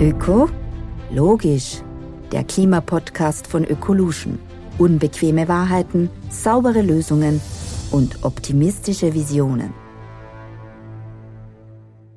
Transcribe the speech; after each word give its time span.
Öko? 0.00 0.48
Logisch. 1.10 1.82
Der 2.30 2.44
Klimapodcast 2.44 3.48
von 3.48 3.64
Ökolution. 3.64 4.38
Unbequeme 4.78 5.48
Wahrheiten, 5.48 6.08
saubere 6.30 6.82
Lösungen 6.82 7.40
und 7.90 8.22
optimistische 8.22 9.12
Visionen. 9.12 9.74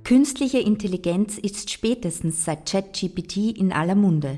Künstliche 0.03 0.59
Intelligenz 0.59 1.39
ist 1.39 1.71
spätestens 1.71 2.45
seit 2.45 2.69
ChatGPT 2.69 3.57
in 3.57 3.71
aller 3.71 3.95
Munde 3.95 4.37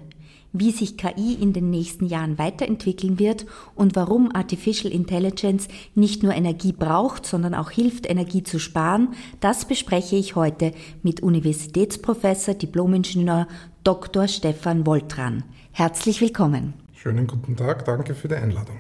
wie 0.53 0.71
sich 0.71 0.97
KI 0.97 1.33
in 1.33 1.51
den 1.51 1.69
nächsten 1.69 2.05
Jahren 2.05 2.37
weiterentwickeln 2.37 3.19
wird 3.19 3.45
und 3.75 3.95
warum 3.95 4.33
Artificial 4.33 4.93
Intelligence 4.93 5.67
nicht 5.95 6.23
nur 6.23 6.33
Energie 6.33 6.71
braucht, 6.71 7.25
sondern 7.25 7.55
auch 7.55 7.71
hilft, 7.71 8.09
Energie 8.09 8.43
zu 8.43 8.59
sparen, 8.59 9.09
das 9.39 9.65
bespreche 9.65 10.15
ich 10.15 10.35
heute 10.35 10.71
mit 11.01 11.21
Universitätsprofessor, 11.21 12.53
Diplomingenieur 12.53 13.47
Dr. 13.83 14.27
Stefan 14.27 14.85
Woltran. 14.85 15.43
Herzlich 15.71 16.21
willkommen. 16.21 16.73
Schönen 16.93 17.27
guten 17.27 17.57
Tag, 17.57 17.83
danke 17.85 18.13
für 18.13 18.27
die 18.27 18.35
Einladung. 18.35 18.77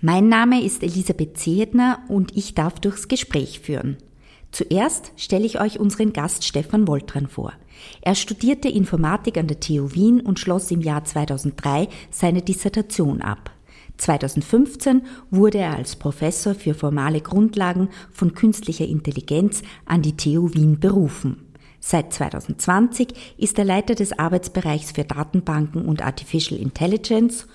Mein 0.00 0.28
Name 0.28 0.62
ist 0.62 0.82
Elisabeth 0.82 1.36
Zehedner 1.36 1.98
und 2.08 2.36
ich 2.36 2.54
darf 2.54 2.78
durchs 2.78 3.08
Gespräch 3.08 3.60
führen. 3.60 3.96
Zuerst 4.52 5.12
stelle 5.16 5.44
ich 5.44 5.60
euch 5.60 5.78
unseren 5.78 6.12
Gast 6.12 6.44
Stefan 6.44 6.88
Woltran 6.88 7.26
vor. 7.26 7.52
Er 8.00 8.14
studierte 8.14 8.68
Informatik 8.68 9.36
an 9.36 9.48
der 9.48 9.60
TU 9.60 9.92
Wien 9.92 10.20
und 10.20 10.40
schloss 10.40 10.70
im 10.70 10.80
Jahr 10.80 11.04
2003 11.04 11.88
seine 12.10 12.42
Dissertation 12.42 13.20
ab. 13.20 13.50
2015 13.98 15.02
wurde 15.30 15.58
er 15.58 15.76
als 15.76 15.96
Professor 15.96 16.54
für 16.54 16.74
formale 16.74 17.20
Grundlagen 17.20 17.88
von 18.12 18.34
künstlicher 18.34 18.86
Intelligenz 18.86 19.62
an 19.84 20.02
die 20.02 20.16
TU 20.16 20.52
Wien 20.52 20.78
berufen. 20.80 21.42
Seit 21.80 22.12
2020 22.12 23.08
ist 23.38 23.58
er 23.58 23.64
Leiter 23.64 23.94
des 23.94 24.18
Arbeitsbereichs 24.18 24.92
für 24.92 25.04
Datenbanken 25.04 25.84
und 25.84 26.02
Artificial 26.02 26.60
Intelligence 26.60 27.46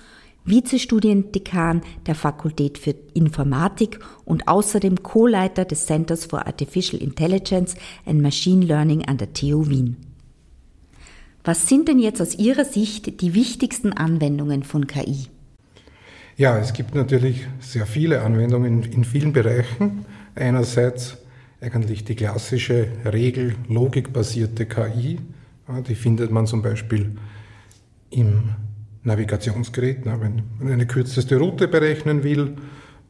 Vizestudiendekan 0.44 1.82
der 2.06 2.14
Fakultät 2.14 2.78
für 2.78 2.94
Informatik 3.14 4.00
und 4.24 4.48
außerdem 4.48 5.02
Co-Leiter 5.02 5.64
des 5.64 5.86
Centers 5.86 6.24
for 6.24 6.46
Artificial 6.46 7.00
Intelligence 7.00 7.76
and 8.06 8.20
Machine 8.20 8.64
Learning 8.64 9.04
an 9.04 9.18
der 9.18 9.32
TU 9.32 9.68
Wien. 9.68 9.96
Was 11.44 11.68
sind 11.68 11.88
denn 11.88 11.98
jetzt 11.98 12.20
aus 12.20 12.38
Ihrer 12.38 12.64
Sicht 12.64 13.20
die 13.20 13.34
wichtigsten 13.34 13.92
Anwendungen 13.92 14.62
von 14.62 14.86
KI? 14.86 15.26
Ja, 16.36 16.58
es 16.58 16.72
gibt 16.72 16.94
natürlich 16.94 17.46
sehr 17.60 17.86
viele 17.86 18.22
Anwendungen 18.22 18.82
in 18.84 19.04
vielen 19.04 19.32
Bereichen. 19.32 20.04
Einerseits 20.34 21.18
eigentlich 21.60 22.04
die 22.04 22.14
klassische 22.14 22.88
Regel, 23.04 23.54
logikbasierte 23.68 24.66
KI. 24.66 25.18
Die 25.86 25.94
findet 25.94 26.30
man 26.30 26.46
zum 26.46 26.62
Beispiel 26.62 27.12
im 28.10 28.50
Navigationsgerät, 29.04 30.04
wenn 30.04 30.42
man 30.60 30.72
eine 30.72 30.86
kürzeste 30.86 31.36
Route 31.36 31.68
berechnen 31.68 32.22
will, 32.22 32.56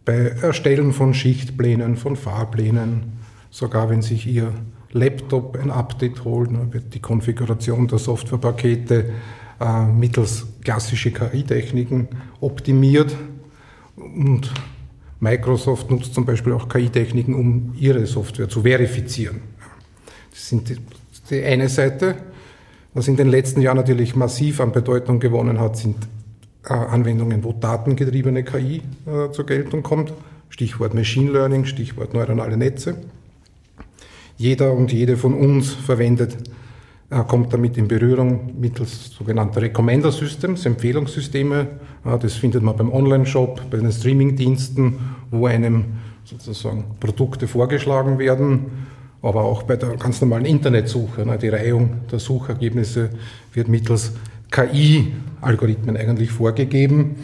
bei 0.04 0.34
Erstellen 0.42 0.92
von 0.92 1.14
Schichtplänen, 1.14 1.96
von 1.96 2.16
Fahrplänen, 2.16 3.12
sogar 3.50 3.90
wenn 3.90 4.02
sich 4.02 4.26
Ihr 4.26 4.52
Laptop 4.92 5.58
ein 5.62 5.70
Update 5.70 6.24
holt, 6.24 6.50
wird 6.72 6.94
die 6.94 7.00
Konfiguration 7.00 7.88
der 7.88 7.98
Softwarepakete 7.98 9.10
äh, 9.60 9.84
mittels 9.84 10.46
klassischer 10.62 11.10
KI-Techniken 11.10 12.08
optimiert 12.40 13.16
und 13.96 14.52
Microsoft 15.20 15.90
nutzt 15.90 16.14
zum 16.14 16.24
Beispiel 16.26 16.52
auch 16.52 16.68
KI-Techniken, 16.68 17.34
um 17.34 17.74
ihre 17.78 18.04
Software 18.06 18.48
zu 18.48 18.62
verifizieren. 18.62 19.40
Das 20.30 20.48
sind 20.48 20.68
die, 20.68 20.76
die 21.30 21.44
eine 21.44 21.68
Seite. 21.68 22.16
Was 22.94 23.08
in 23.08 23.16
den 23.16 23.28
letzten 23.28 23.62
Jahren 23.62 23.78
natürlich 23.78 24.14
massiv 24.16 24.60
an 24.60 24.72
Bedeutung 24.72 25.18
gewonnen 25.18 25.58
hat, 25.58 25.76
sind 25.78 25.96
äh, 26.64 26.74
Anwendungen, 26.74 27.42
wo 27.42 27.52
datengetriebene 27.52 28.44
KI 28.44 28.82
äh, 29.06 29.30
zur 29.32 29.46
Geltung 29.46 29.82
kommt. 29.82 30.12
Stichwort 30.50 30.92
Machine 30.92 31.30
Learning, 31.30 31.64
Stichwort 31.64 32.12
neuronale 32.12 32.58
Netze. 32.58 32.96
Jeder 34.36 34.72
und 34.72 34.92
jede 34.92 35.16
von 35.16 35.32
uns 35.32 35.72
verwendet, 35.72 36.36
äh, 37.08 37.22
kommt 37.24 37.54
damit 37.54 37.78
in 37.78 37.88
Berührung 37.88 38.60
mittels 38.60 39.10
sogenannter 39.10 39.62
Recommender 39.62 40.12
Systems, 40.12 40.66
Empfehlungssysteme. 40.66 41.68
Das 42.04 42.34
findet 42.34 42.62
man 42.62 42.76
beim 42.76 42.92
Online-Shop, 42.92 43.70
bei 43.70 43.78
den 43.78 43.90
Streaming-Diensten, 43.90 44.98
wo 45.30 45.46
einem 45.46 45.84
sozusagen 46.24 46.84
Produkte 47.00 47.48
vorgeschlagen 47.48 48.18
werden 48.18 48.66
aber 49.22 49.44
auch 49.44 49.62
bei 49.62 49.76
der 49.76 49.96
ganz 49.96 50.20
normalen 50.20 50.44
Internetsuche. 50.44 51.24
Ne, 51.24 51.38
die 51.38 51.48
Reihung 51.48 52.00
der 52.10 52.18
Suchergebnisse 52.18 53.10
wird 53.52 53.68
mittels 53.68 54.12
KI-Algorithmen 54.50 55.96
eigentlich 55.96 56.30
vorgegeben. 56.30 57.16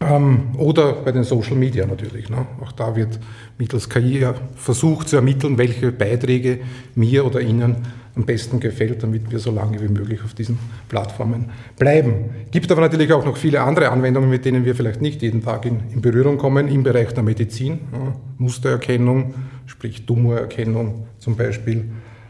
Ähm, 0.00 0.54
oder 0.56 0.94
bei 0.94 1.12
den 1.12 1.24
Social 1.24 1.56
Media 1.56 1.86
natürlich. 1.86 2.30
Ne. 2.30 2.46
Auch 2.62 2.72
da 2.72 2.96
wird 2.96 3.18
mittels 3.58 3.88
KI 3.88 4.26
versucht 4.56 5.08
zu 5.08 5.16
ermitteln, 5.16 5.58
welche 5.58 5.92
Beiträge 5.92 6.60
mir 6.94 7.26
oder 7.26 7.40
Ihnen 7.40 7.76
am 8.16 8.24
besten 8.24 8.58
gefällt, 8.60 9.02
damit 9.02 9.30
wir 9.30 9.38
so 9.38 9.50
lange 9.50 9.80
wie 9.80 9.88
möglich 9.88 10.20
auf 10.24 10.34
diesen 10.34 10.58
Plattformen 10.88 11.46
bleiben. 11.78 12.30
Gibt 12.50 12.72
aber 12.72 12.80
natürlich 12.80 13.12
auch 13.12 13.24
noch 13.24 13.36
viele 13.36 13.60
andere 13.60 13.90
Anwendungen, 13.90 14.30
mit 14.30 14.44
denen 14.44 14.64
wir 14.64 14.74
vielleicht 14.74 15.00
nicht 15.00 15.22
jeden 15.22 15.42
Tag 15.42 15.64
in, 15.66 15.80
in 15.92 16.00
Berührung 16.00 16.38
kommen, 16.38 16.68
im 16.68 16.82
Bereich 16.82 17.12
der 17.12 17.22
Medizin, 17.22 17.80
ja, 17.92 18.14
Mustererkennung, 18.38 19.34
sprich 19.70 20.04
Tumorerkennung 20.04 21.06
zum 21.18 21.36
Beispiel, 21.36 21.84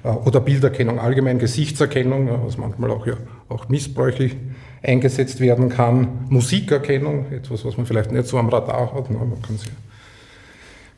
äh, 0.04 0.08
oder 0.08 0.40
Bilderkennung, 0.40 0.98
allgemein 0.98 1.38
Gesichtserkennung, 1.38 2.28
was 2.44 2.58
manchmal 2.58 2.90
auch, 2.90 3.06
ja, 3.06 3.14
auch 3.48 3.68
missbräuchlich 3.68 4.36
eingesetzt 4.82 5.40
werden 5.40 5.68
kann, 5.68 6.26
Musikerkennung, 6.28 7.32
etwas, 7.32 7.64
was 7.64 7.76
man 7.76 7.86
vielleicht 7.86 8.12
nicht 8.12 8.26
so 8.26 8.38
am 8.38 8.48
Radar 8.48 8.94
hat, 8.94 9.10
man 9.10 9.42
kann 9.42 9.58
sich 9.58 9.70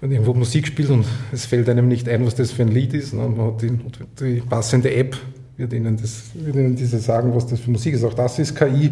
wenn 0.00 0.10
irgendwo 0.10 0.34
Musik 0.34 0.66
spielt 0.66 0.90
und 0.90 1.06
es 1.30 1.46
fällt 1.46 1.68
einem 1.68 1.86
nicht 1.86 2.08
ein, 2.08 2.26
was 2.26 2.34
das 2.34 2.50
für 2.50 2.62
ein 2.62 2.68
Lied 2.68 2.92
ist, 2.92 3.14
ne, 3.14 3.24
und 3.24 3.36
man 3.36 3.46
hat 3.52 3.62
die, 3.62 3.70
die 4.20 4.40
passende 4.40 4.92
App, 4.92 5.16
wird 5.56 5.72
Ihnen, 5.72 5.96
das, 5.96 6.24
wird 6.34 6.56
Ihnen 6.56 6.74
diese 6.74 6.98
sagen, 6.98 7.32
was 7.32 7.46
das 7.46 7.60
für 7.60 7.70
Musik 7.70 7.94
ist. 7.94 8.02
Auch 8.02 8.14
das 8.14 8.40
ist 8.40 8.56
KI. 8.56 8.90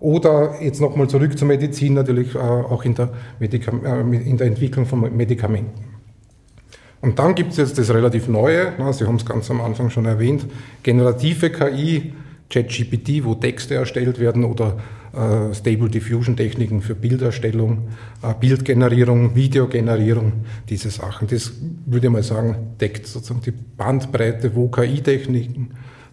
Oder 0.00 0.60
jetzt 0.60 0.80
nochmal 0.80 1.08
zurück 1.08 1.38
zur 1.38 1.46
Medizin, 1.46 1.94
natürlich 1.94 2.34
äh, 2.34 2.38
auch 2.38 2.84
in 2.84 2.94
der, 2.96 3.10
Medikam 3.38 3.84
äh, 3.84 4.00
in 4.16 4.36
der 4.36 4.48
Entwicklung 4.48 4.84
von 4.84 5.16
Medikamenten. 5.16 5.87
Und 7.00 7.18
dann 7.18 7.34
gibt 7.34 7.52
es 7.52 7.58
jetzt 7.58 7.78
das 7.78 7.90
relativ 7.90 8.28
Neue, 8.28 8.72
na, 8.78 8.92
Sie 8.92 9.06
haben 9.06 9.16
es 9.16 9.24
ganz 9.24 9.50
am 9.50 9.60
Anfang 9.60 9.90
schon 9.90 10.06
erwähnt, 10.06 10.46
generative 10.82 11.50
KI, 11.50 12.12
ChatGPT, 12.50 13.24
wo 13.24 13.34
Texte 13.34 13.74
erstellt 13.74 14.18
werden 14.18 14.44
oder 14.44 14.78
äh, 15.12 15.54
Stable 15.54 15.88
Diffusion 15.88 16.36
Techniken 16.36 16.80
für 16.80 16.94
Bilderstellung, 16.94 17.88
äh, 18.22 18.34
Bildgenerierung, 18.38 19.34
Videogenerierung, 19.34 20.32
diese 20.68 20.90
Sachen. 20.90 21.28
Das 21.28 21.52
würde 21.86 22.06
ich 22.06 22.12
mal 22.12 22.22
sagen, 22.22 22.74
deckt 22.80 23.06
sozusagen 23.06 23.42
die 23.42 23.52
Bandbreite, 23.52 24.54
wo 24.54 24.68
KI-Techniken 24.68 25.70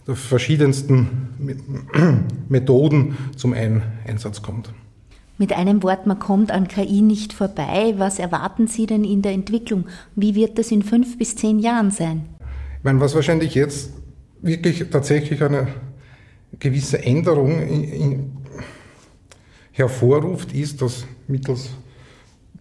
der 0.07 0.15
verschiedensten 0.15 1.29
Methoden 2.49 3.17
zum 3.35 3.53
Einsatz 3.53 4.41
kommt. 4.41 4.71
Mit 5.37 5.51
einem 5.51 5.83
Wort, 5.83 6.07
man 6.07 6.17
kommt 6.17 6.51
an 6.51 6.69
KI 6.69 7.01
nicht 7.01 7.33
vorbei. 7.33 7.93
Was 7.97 8.19
erwarten 8.19 8.67
Sie 8.67 8.85
denn 8.85 9.03
in 9.03 9.21
der 9.21 9.33
Entwicklung? 9.33 9.85
Wie 10.15 10.33
wird 10.33 10.57
das 10.57 10.71
in 10.71 10.81
fünf 10.81 11.17
bis 11.17 11.35
zehn 11.35 11.59
Jahren 11.59 11.91
sein? 11.91 12.25
Ich 12.77 12.83
meine, 12.83 13.01
was 13.01 13.15
wahrscheinlich 13.15 13.53
jetzt 13.53 13.91
wirklich 14.41 14.85
tatsächlich 14.89 15.43
eine 15.43 15.67
gewisse 16.57 17.03
Änderung 17.03 17.61
in, 17.61 17.83
in, 17.83 18.31
hervorruft, 19.73 20.53
ist, 20.53 20.81
dass 20.81 21.05
mittels 21.27 21.71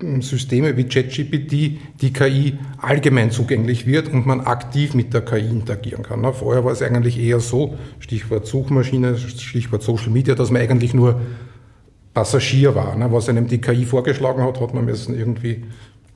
hm, 0.00 0.20
Systeme 0.20 0.76
wie 0.76 0.88
ChatGPT 0.88 1.78
die 2.00 2.12
KI 2.12 2.58
allgemein 2.78 3.30
zugänglich 3.30 3.86
wird 3.86 4.12
und 4.12 4.26
man 4.26 4.40
aktiv 4.40 4.94
mit 4.94 5.14
der 5.14 5.20
KI 5.20 5.48
interagieren 5.48 6.02
kann. 6.02 6.24
Vorher 6.34 6.64
war 6.64 6.72
es 6.72 6.82
eigentlich 6.82 7.20
eher 7.20 7.38
so, 7.38 7.78
Stichwort 8.00 8.48
Suchmaschine, 8.48 9.16
Stichwort 9.16 9.84
Social 9.84 10.10
Media, 10.10 10.34
dass 10.34 10.50
man 10.50 10.60
eigentlich 10.60 10.92
nur 10.92 11.20
Passagier 12.14 12.74
war. 12.74 12.96
Was 13.12 13.28
einem 13.28 13.48
die 13.48 13.60
KI 13.60 13.84
vorgeschlagen 13.84 14.42
hat, 14.42 14.60
hat 14.60 14.72
man 14.72 14.84
müssen 14.84 15.18
irgendwie 15.18 15.64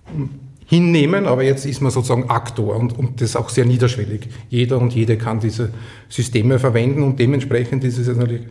hm, 0.06 0.30
hinnehmen, 0.64 1.26
aber 1.26 1.42
jetzt 1.42 1.66
ist 1.66 1.80
man 1.80 1.90
sozusagen 1.90 2.30
Aktor 2.30 2.76
und, 2.76 2.96
und 2.96 3.20
das 3.20 3.36
auch 3.36 3.48
sehr 3.48 3.64
niederschwellig. 3.64 4.28
Jeder 4.48 4.78
und 4.78 4.94
jede 4.94 5.16
kann 5.18 5.40
diese 5.40 5.70
Systeme 6.08 6.58
verwenden 6.58 7.02
und 7.02 7.18
dementsprechend 7.18 7.84
ist 7.84 7.98
es 7.98 8.06
natürlich 8.16 8.46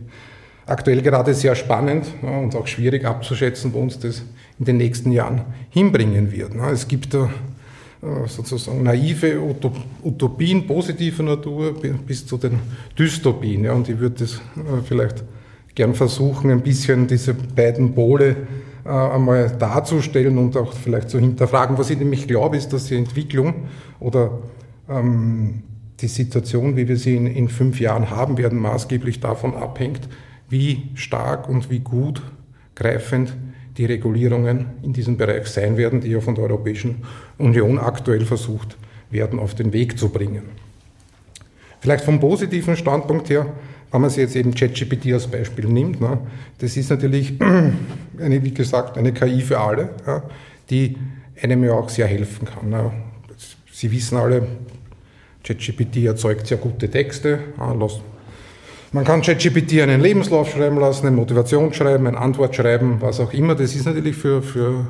aktuell 0.66 1.00
gerade 1.00 1.32
sehr 1.32 1.54
spannend 1.54 2.06
ja, 2.22 2.38
und 2.38 2.54
auch 2.54 2.66
schwierig 2.66 3.04
abzuschätzen, 3.04 3.72
wo 3.72 3.80
uns 3.80 3.98
das 3.98 4.22
in 4.58 4.64
den 4.64 4.76
nächsten 4.76 5.12
Jahren 5.12 5.42
hinbringen 5.70 6.32
wird. 6.32 6.54
Ja, 6.54 6.70
es 6.70 6.86
gibt 6.86 7.14
da 7.14 7.30
äh, 8.02 8.26
sozusagen 8.26 8.82
naive 8.82 9.40
Utopien 10.02 10.66
positiver 10.66 11.22
Natur 11.22 11.74
bis 12.06 12.26
zu 12.26 12.36
den 12.36 12.58
Dystopien. 12.98 13.64
Ja, 13.64 13.72
und 13.72 13.88
ich 13.88 13.98
würde 13.98 14.16
das 14.20 14.34
äh, 14.34 14.82
vielleicht 14.84 15.24
gern 15.78 15.94
versuchen, 15.94 16.50
ein 16.50 16.60
bisschen 16.60 17.06
diese 17.06 17.34
beiden 17.34 17.94
Pole 17.94 18.34
äh, 18.84 18.88
einmal 18.88 19.48
darzustellen 19.48 20.36
und 20.36 20.56
auch 20.56 20.72
vielleicht 20.72 21.08
zu 21.08 21.20
hinterfragen. 21.20 21.78
Was 21.78 21.88
ich 21.88 21.98
nämlich 21.98 22.26
glaube, 22.26 22.56
ist, 22.56 22.72
dass 22.72 22.86
die 22.86 22.96
Entwicklung 22.96 23.68
oder 24.00 24.40
ähm, 24.88 25.62
die 26.00 26.08
Situation, 26.08 26.76
wie 26.76 26.88
wir 26.88 26.96
sie 26.96 27.14
in, 27.14 27.28
in 27.28 27.48
fünf 27.48 27.78
Jahren 27.78 28.10
haben 28.10 28.38
werden, 28.38 28.58
maßgeblich 28.58 29.20
davon 29.20 29.54
abhängt, 29.54 30.08
wie 30.48 30.90
stark 30.94 31.48
und 31.48 31.70
wie 31.70 31.78
gut 31.78 32.22
greifend 32.74 33.36
die 33.76 33.84
Regulierungen 33.84 34.66
in 34.82 34.92
diesem 34.92 35.16
Bereich 35.16 35.46
sein 35.46 35.76
werden, 35.76 36.00
die 36.00 36.08
ja 36.08 36.20
von 36.20 36.34
der 36.34 36.42
Europäischen 36.42 37.04
Union 37.38 37.78
aktuell 37.78 38.24
versucht 38.24 38.76
werden, 39.10 39.38
auf 39.38 39.54
den 39.54 39.72
Weg 39.72 39.96
zu 39.96 40.08
bringen. 40.08 40.42
Vielleicht 41.78 42.04
vom 42.04 42.18
positiven 42.18 42.76
Standpunkt 42.76 43.30
her, 43.30 43.46
wenn 43.90 44.00
man 44.00 44.10
sich 44.10 44.18
jetzt 44.18 44.36
eben 44.36 44.54
ChatGPT 44.54 45.12
als 45.12 45.26
Beispiel 45.26 45.66
nimmt, 45.66 46.00
ne, 46.00 46.18
das 46.58 46.76
ist 46.76 46.90
natürlich, 46.90 47.34
eine, 47.40 48.42
wie 48.42 48.52
gesagt, 48.52 48.98
eine 48.98 49.12
KI 49.12 49.40
für 49.40 49.60
alle, 49.60 49.90
ja, 50.06 50.22
die 50.70 50.96
einem 51.40 51.64
ja 51.64 51.72
auch 51.72 51.88
sehr 51.88 52.06
helfen 52.06 52.46
kann. 52.46 52.68
Ne. 52.70 52.92
Sie 53.72 53.90
wissen 53.92 54.18
alle, 54.18 54.46
ChatGPT 55.44 56.04
erzeugt 56.04 56.46
sehr 56.46 56.58
gute 56.58 56.90
Texte. 56.90 57.38
Ja, 57.56 57.74
man 58.92 59.04
kann 59.04 59.20
ChatGPT 59.22 59.80
einen 59.80 60.00
Lebenslauf 60.00 60.50
schreiben 60.50 60.78
lassen, 60.78 61.06
eine 61.06 61.16
Motivation 61.16 61.72
schreiben, 61.74 62.06
eine 62.06 62.18
Antwort 62.18 62.56
schreiben, 62.56 62.96
was 63.00 63.20
auch 63.20 63.32
immer. 63.34 63.54
Das 63.54 63.74
ist 63.74 63.84
natürlich 63.84 64.16
für, 64.16 64.42
für 64.42 64.86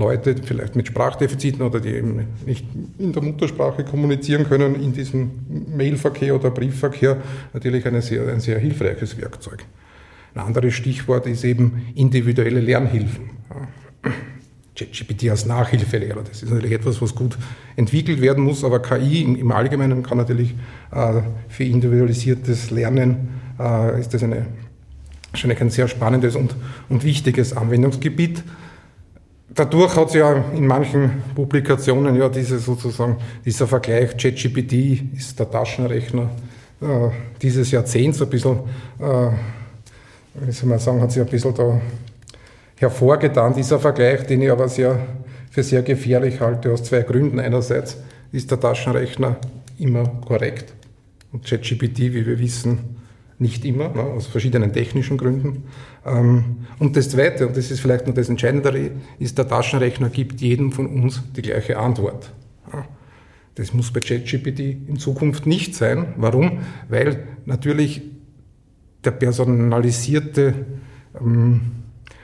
Leute 0.00 0.34
vielleicht 0.42 0.74
mit 0.74 0.88
Sprachdefiziten 0.88 1.62
oder 1.62 1.78
die 1.78 1.90
eben 1.90 2.26
nicht 2.46 2.64
in 2.98 3.12
der 3.12 3.22
Muttersprache 3.22 3.84
kommunizieren 3.84 4.48
können, 4.48 4.74
in 4.74 4.92
diesem 4.92 5.30
Mailverkehr 5.76 6.34
oder 6.34 6.50
Briefverkehr 6.50 7.18
natürlich 7.52 7.84
sehr, 8.00 8.28
ein 8.28 8.40
sehr 8.40 8.58
hilfreiches 8.58 9.16
Werkzeug. 9.18 9.64
Ein 10.34 10.42
anderes 10.42 10.74
Stichwort 10.74 11.26
ist 11.26 11.44
eben 11.44 11.86
individuelle 11.94 12.60
Lernhilfen. 12.60 13.30
ChatGPT 14.76 15.28
als 15.28 15.44
Nachhilfelehrer. 15.44 16.22
Das 16.22 16.42
ist 16.42 16.50
natürlich 16.50 16.72
etwas, 16.72 17.02
was 17.02 17.14
gut 17.14 17.36
entwickelt 17.76 18.20
werden 18.20 18.44
muss, 18.44 18.64
aber 18.64 18.80
KI 18.80 19.22
im 19.22 19.52
Allgemeinen 19.52 20.02
kann 20.02 20.16
natürlich 20.16 20.54
äh, 20.92 21.20
für 21.48 21.64
individualisiertes 21.64 22.70
Lernen 22.70 23.28
äh, 23.58 24.00
ist 24.00 24.14
das 24.14 24.22
eine, 24.22 24.46
schon 25.34 25.50
ein 25.50 25.70
sehr 25.70 25.88
spannendes 25.88 26.34
und, 26.36 26.54
und 26.88 27.04
wichtiges 27.04 27.54
Anwendungsgebiet. 27.54 28.42
Dadurch 29.52 29.96
hat 29.96 30.08
es 30.08 30.14
ja 30.14 30.32
in 30.54 30.66
manchen 30.66 31.22
Publikationen 31.34 32.14
ja 32.14 32.28
diese 32.28 32.58
sozusagen, 32.58 33.16
dieser 33.44 33.66
Vergleich, 33.66 34.16
ChatGPT 34.16 35.16
ist 35.16 35.38
der 35.38 35.50
Taschenrechner 35.50 36.30
äh, 36.80 37.10
dieses 37.42 37.70
Jahrzehnts 37.72 38.22
ein 38.22 38.30
bisschen, 38.30 38.60
äh, 39.00 39.30
wie 40.34 40.52
soll 40.52 40.68
man 40.68 40.78
sagen, 40.78 41.00
hat 41.00 41.10
sich 41.10 41.20
ein 41.20 41.28
bisschen 41.28 41.54
da 41.54 41.80
hervorgetan, 42.76 43.52
dieser 43.52 43.80
Vergleich, 43.80 44.24
den 44.26 44.40
ich 44.42 44.50
aber 44.50 44.68
sehr, 44.68 44.98
für 45.50 45.62
sehr 45.62 45.82
gefährlich 45.82 46.40
halte, 46.40 46.72
aus 46.72 46.84
zwei 46.84 47.02
Gründen. 47.02 47.40
Einerseits 47.40 47.96
ist 48.30 48.50
der 48.50 48.60
Taschenrechner 48.60 49.36
immer 49.78 50.04
korrekt 50.26 50.72
und 51.32 51.44
ChatGPT, 51.44 51.98
wie 51.98 52.24
wir 52.24 52.38
wissen, 52.38 52.99
nicht 53.40 53.64
immer, 53.64 53.88
ne, 53.88 54.02
aus 54.02 54.26
verschiedenen 54.26 54.72
technischen 54.72 55.16
Gründen. 55.16 55.64
Ähm, 56.04 56.66
und 56.78 56.96
das 56.96 57.08
Zweite, 57.08 57.48
und 57.48 57.56
das 57.56 57.70
ist 57.70 57.80
vielleicht 57.80 58.06
nur 58.06 58.14
das 58.14 58.28
Entscheidendere, 58.28 58.90
ist, 59.18 59.38
der 59.38 59.48
Taschenrechner 59.48 60.10
gibt 60.10 60.40
jedem 60.40 60.72
von 60.72 60.86
uns 60.86 61.22
die 61.34 61.42
gleiche 61.42 61.78
Antwort. 61.78 62.32
Das 63.56 63.74
muss 63.74 63.90
bei 63.90 64.00
ChatGPT 64.00 64.60
in 64.60 64.96
Zukunft 64.98 65.46
nicht 65.46 65.74
sein. 65.74 66.14
Warum? 66.16 66.60
Weil 66.88 67.24
natürlich 67.46 68.02
der 69.04 69.10
personalisierte, 69.10 70.54
ähm, 71.20 71.60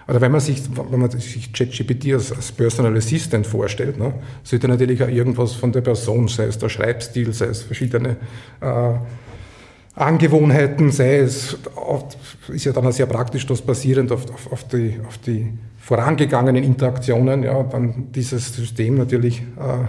oder 0.09 0.21
wenn 0.21 0.31
man 0.31 0.41
sich, 0.41 0.62
wenn 0.91 1.11
sich 1.11 1.53
ChatGPT 1.53 2.12
als, 2.12 2.31
als 2.33 2.53
Personal 2.53 2.97
Assistant 2.97 3.47
vorstellt, 3.47 3.99
ne, 3.99 4.15
sollte 4.45 4.69
natürlich 4.69 5.03
auch 5.03 5.09
irgendwas 5.09 5.53
von 5.53 5.73
der 5.73 5.81
Person, 5.81 6.29
sei 6.29 6.45
es 6.45 6.59
der 6.59 6.69
Schreibstil, 6.69 7.33
sei 7.33 7.47
es 7.47 7.62
verschiedene 7.62 8.17
äh, 8.61 8.95
Angewohnheiten, 9.97 10.93
sei 10.93 11.17
es, 11.17 11.57
ist 12.49 12.65
ja 12.65 12.73
dann 12.73 12.93
sehr 12.93 13.07
praktisch 13.07 13.47
das 13.47 13.63
basierend 13.63 14.13
auf, 14.13 14.31
auf, 14.31 14.53
auf, 14.53 14.69
die, 14.69 15.01
auf 15.07 15.17
die 15.19 15.55
vorangegangenen 15.79 16.63
Interaktionen, 16.63 17.43
ja, 17.43 17.63
dann 17.63 18.13
dieses 18.13 18.55
System 18.55 18.97
natürlich 18.97 19.41
äh, 19.41 19.87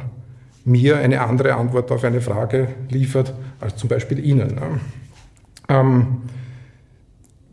mir 0.64 0.98
eine 0.98 1.22
andere 1.22 1.56
Antwort 1.56 1.92
auf 1.92 2.06
eine 2.06 2.22
Frage 2.22 2.70
liefert, 2.90 3.34
als 3.60 3.76
zum 3.76 3.90
Beispiel 3.90 4.24
Ihnen. 4.24 4.56
Ne. 4.56 4.80
Ähm, 5.68 6.22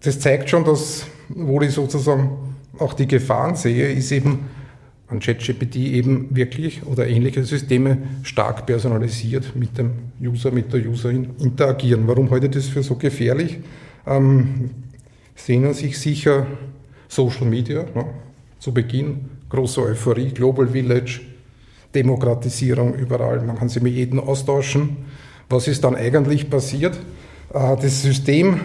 das 0.00 0.20
zeigt 0.20 0.48
schon, 0.48 0.64
dass, 0.64 1.06
wo 1.30 1.60
ich 1.60 1.72
sozusagen 1.72 2.38
auch 2.78 2.92
die 2.92 3.08
Gefahren 3.08 3.56
sehe, 3.56 3.90
ist 3.90 4.12
eben, 4.12 4.50
an 5.08 5.20
ChatGPT 5.20 5.76
eben 5.76 6.34
wirklich 6.34 6.84
oder 6.86 7.06
ähnliche 7.06 7.44
Systeme 7.44 7.98
stark 8.22 8.66
personalisiert 8.66 9.54
mit 9.54 9.76
dem 9.76 9.90
User, 10.20 10.50
mit 10.50 10.72
der 10.72 10.86
Userin 10.86 11.30
interagieren. 11.38 12.06
Warum 12.06 12.32
ich 12.34 12.50
das 12.50 12.66
für 12.66 12.82
so 12.82 12.96
gefährlich? 12.96 13.58
Ähm, 14.06 14.70
sehen 15.34 15.72
sich 15.74 15.98
sicher 15.98 16.46
Social 17.08 17.46
Media 17.46 17.84
ne? 17.94 18.06
zu 18.58 18.72
Beginn, 18.72 19.26
große 19.48 19.82
Euphorie, 19.82 20.30
Global 20.30 20.68
Village, 20.68 21.20
Demokratisierung 21.94 22.94
überall, 22.94 23.40
man 23.42 23.56
kann 23.56 23.68
sich 23.68 23.82
mit 23.82 23.94
jedem 23.94 24.20
austauschen. 24.20 24.96
Was 25.48 25.68
ist 25.68 25.84
dann 25.84 25.94
eigentlich 25.94 26.48
passiert? 26.50 26.98
Äh, 27.52 27.76
das 27.76 28.02
System, 28.02 28.60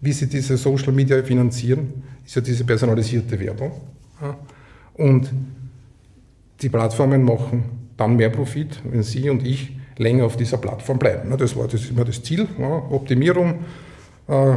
wie 0.00 0.12
sie 0.12 0.28
diese 0.28 0.56
Social 0.56 0.92
Media 0.92 1.22
finanzieren, 1.22 2.02
ist 2.24 2.34
ja 2.36 2.42
diese 2.42 2.64
personalisierte 2.64 3.38
Werbung. 3.38 3.72
Ja? 4.20 4.36
Und 4.94 5.30
die 6.60 6.68
Plattformen 6.68 7.22
machen 7.22 7.64
dann 7.96 8.16
mehr 8.16 8.30
Profit, 8.30 8.80
wenn 8.84 9.02
Sie 9.02 9.28
und 9.28 9.44
ich 9.44 9.76
länger 9.96 10.24
auf 10.24 10.36
dieser 10.36 10.56
Plattform 10.56 10.98
bleiben. 10.98 11.36
Das 11.36 11.56
war 11.56 11.66
das 11.66 11.90
immer 11.90 12.04
das 12.04 12.22
Ziel. 12.22 12.46
Optimierung 12.90 13.64
äh, 14.28 14.54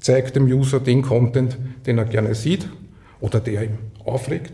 zeigt 0.00 0.36
dem 0.36 0.46
User 0.46 0.80
den 0.80 1.02
Content, 1.02 1.58
den 1.86 1.98
er 1.98 2.06
gerne 2.06 2.34
sieht 2.34 2.68
oder 3.20 3.40
der 3.40 3.64
ihm 3.64 3.78
aufregt, 4.04 4.52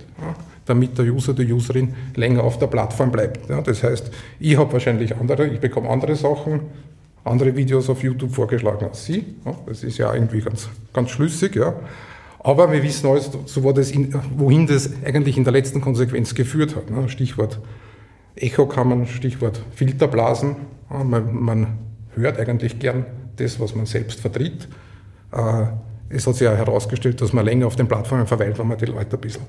damit 0.65 0.99
der 0.99 1.07
User, 1.07 1.33
die 1.33 1.53
Userin 1.53 1.95
länger 2.17 2.43
auf 2.43 2.59
der 2.59 2.67
Plattform 2.67 3.13
bleibt. 3.13 3.49
Das 3.49 3.83
heißt, 3.85 4.11
ich 4.41 4.59
habe 4.59 4.73
wahrscheinlich 4.73 5.15
andere, 5.17 5.47
ich 5.47 5.61
bekomme 5.61 5.89
andere 5.89 6.17
Sachen, 6.17 6.63
andere 7.23 7.55
Videos 7.55 7.89
auf 7.89 8.03
YouTube 8.03 8.35
vorgeschlagen 8.35 8.87
als 8.87 9.05
Sie. 9.05 9.25
Das 9.67 9.85
ist 9.85 9.99
ja 9.99 10.13
irgendwie 10.13 10.41
ganz, 10.41 10.69
ganz 10.93 11.11
schlüssig. 11.11 11.57
Aber 12.47 12.71
wir 12.71 12.81
wissen 12.85 13.09
alles, 13.09 13.29
war 13.57 13.75
das 13.75 13.91
in, 13.91 14.15
wohin 14.37 14.69
das 14.69 14.89
eigentlich 15.05 15.37
in 15.37 15.43
der 15.43 15.53
letzten 15.53 15.81
Konsequenz 15.81 16.33
geführt 16.33 16.77
hat. 16.77 16.89
Ne? 16.93 17.09
Stichwort 17.09 17.61
Echokammern, 18.37 19.09
Stichwort 19.09 19.61
Filterblasen. 19.75 20.55
Man, 20.89 21.35
man, 21.35 21.79
hört 22.15 22.39
eigentlich 22.39 22.79
gern 22.79 23.05
das, 23.35 23.59
was 23.59 23.75
man 23.75 23.85
selbst 23.85 24.21
vertritt. 24.21 24.69
Äh, 25.33 25.65
es 26.09 26.25
hat 26.29 26.35
sich 26.37 26.45
ja 26.45 26.55
herausgestellt, 26.55 27.21
dass 27.21 27.33
man 27.33 27.45
länger 27.45 27.67
auf 27.67 27.75
den 27.75 27.89
Plattformen 27.89 28.29
verweilt, 28.29 28.61
wenn 28.61 28.69
man 28.69 28.79
die 28.79 28.87
Leute 28.87 29.17
ein 29.17 29.21
bisschen 29.21 29.43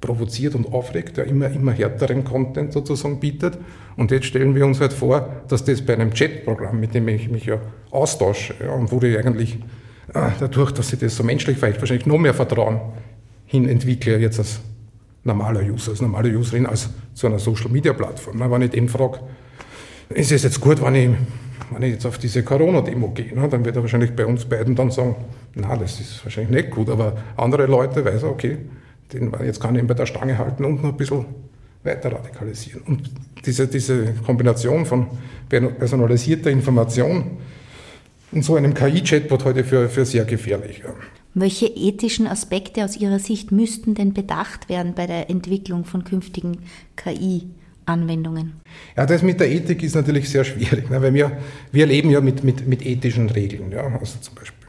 provoziert 0.00 0.56
und 0.56 0.72
aufregt, 0.72 1.16
der 1.16 1.26
immer, 1.26 1.48
immer 1.50 1.70
härteren 1.70 2.24
Content 2.24 2.72
sozusagen 2.72 3.20
bietet. 3.20 3.58
Und 3.96 4.10
jetzt 4.10 4.26
stellen 4.26 4.56
wir 4.56 4.66
uns 4.66 4.80
halt 4.80 4.92
vor, 4.92 5.44
dass 5.46 5.64
das 5.64 5.82
bei 5.82 5.94
einem 5.94 6.12
Chatprogramm, 6.12 6.80
mit 6.80 6.94
dem 6.94 7.06
ich 7.06 7.30
mich 7.30 7.46
ja 7.46 7.60
austausche 7.92 8.56
ja, 8.60 8.72
und 8.72 8.90
wo 8.90 9.00
ich 9.02 9.16
eigentlich 9.16 9.60
dadurch, 10.14 10.72
dass 10.72 10.92
ich 10.92 10.98
das 10.98 11.16
so 11.16 11.22
menschlich 11.24 11.58
vielleicht 11.58 11.80
wahrscheinlich 11.80 12.06
noch 12.06 12.18
mehr 12.18 12.34
Vertrauen 12.34 12.80
hin 13.46 13.68
entwickle, 13.68 14.18
jetzt 14.18 14.38
als 14.38 14.60
normaler 15.24 15.62
User, 15.62 15.90
als 15.90 16.00
normale 16.00 16.36
Userin, 16.36 16.66
als 16.66 16.88
zu 17.14 17.26
einer 17.26 17.38
Social 17.38 17.70
Media 17.70 17.92
Plattform. 17.92 18.38
Wenn 18.38 18.62
ich 18.62 18.70
den 18.70 18.88
frage, 18.88 19.20
ist 20.10 20.32
es 20.32 20.42
jetzt 20.42 20.60
gut, 20.60 20.82
wenn 20.82 20.94
ich, 20.94 21.10
wenn 21.72 21.82
ich 21.82 21.92
jetzt 21.94 22.06
auf 22.06 22.18
diese 22.18 22.42
Corona-Demo 22.42 23.10
gehe, 23.10 23.32
dann 23.48 23.64
wird 23.64 23.76
er 23.76 23.82
wahrscheinlich 23.82 24.14
bei 24.14 24.26
uns 24.26 24.44
beiden 24.44 24.74
dann 24.74 24.90
sagen, 24.90 25.16
na, 25.54 25.76
das 25.76 26.00
ist 26.00 26.24
wahrscheinlich 26.24 26.54
nicht 26.54 26.70
gut, 26.70 26.90
aber 26.90 27.16
andere 27.36 27.66
Leute 27.66 28.04
weiß 28.04 28.24
okay, 28.24 28.58
den, 29.12 29.32
jetzt 29.44 29.60
kann 29.60 29.74
ich 29.74 29.82
ihn 29.82 29.86
bei 29.86 29.94
der 29.94 30.06
Stange 30.06 30.36
halten 30.38 30.64
und 30.64 30.82
noch 30.82 30.90
ein 30.90 30.96
bisschen 30.96 31.24
weiter 31.82 32.12
radikalisieren. 32.12 32.82
Und 32.86 33.10
diese, 33.44 33.66
diese 33.68 34.14
Kombination 34.26 34.86
von 34.86 35.06
personalisierter 35.48 36.50
Information, 36.50 37.38
in 38.34 38.42
so 38.42 38.56
einem 38.56 38.74
KI-Chatbot 38.74 39.44
heute 39.44 39.64
für, 39.64 39.88
für 39.88 40.04
sehr 40.04 40.24
gefährlich. 40.24 40.82
Ja. 40.84 40.92
Welche 41.34 41.66
ethischen 41.66 42.26
Aspekte 42.26 42.84
aus 42.84 42.96
Ihrer 42.96 43.18
Sicht 43.18 43.50
müssten 43.50 43.94
denn 43.94 44.12
bedacht 44.12 44.68
werden 44.68 44.94
bei 44.94 45.06
der 45.06 45.30
Entwicklung 45.30 45.84
von 45.84 46.04
künftigen 46.04 46.58
KI-Anwendungen? 46.96 48.60
Ja, 48.96 49.06
das 49.06 49.22
mit 49.22 49.40
der 49.40 49.50
Ethik 49.50 49.82
ist 49.82 49.94
natürlich 49.94 50.28
sehr 50.28 50.44
schwierig, 50.44 50.90
ne, 50.90 51.02
weil 51.02 51.14
wir, 51.14 51.38
wir 51.72 51.86
leben 51.86 52.10
ja 52.10 52.20
mit, 52.20 52.44
mit, 52.44 52.66
mit 52.66 52.86
ethischen 52.86 53.30
Regeln. 53.30 53.72
Ja, 53.72 53.82
also 53.98 54.18
zum 54.20 54.34
Beispiel, 54.34 54.68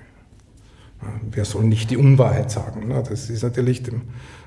wer 1.32 1.46
soll 1.46 1.66
nicht 1.66 1.92
die 1.92 1.98
Unwahrheit 1.98 2.50
sagen? 2.50 2.88
Ne? 2.88 3.04
Das 3.08 3.30
ist 3.30 3.44
natürlich 3.44 3.84
dem, 3.84 4.02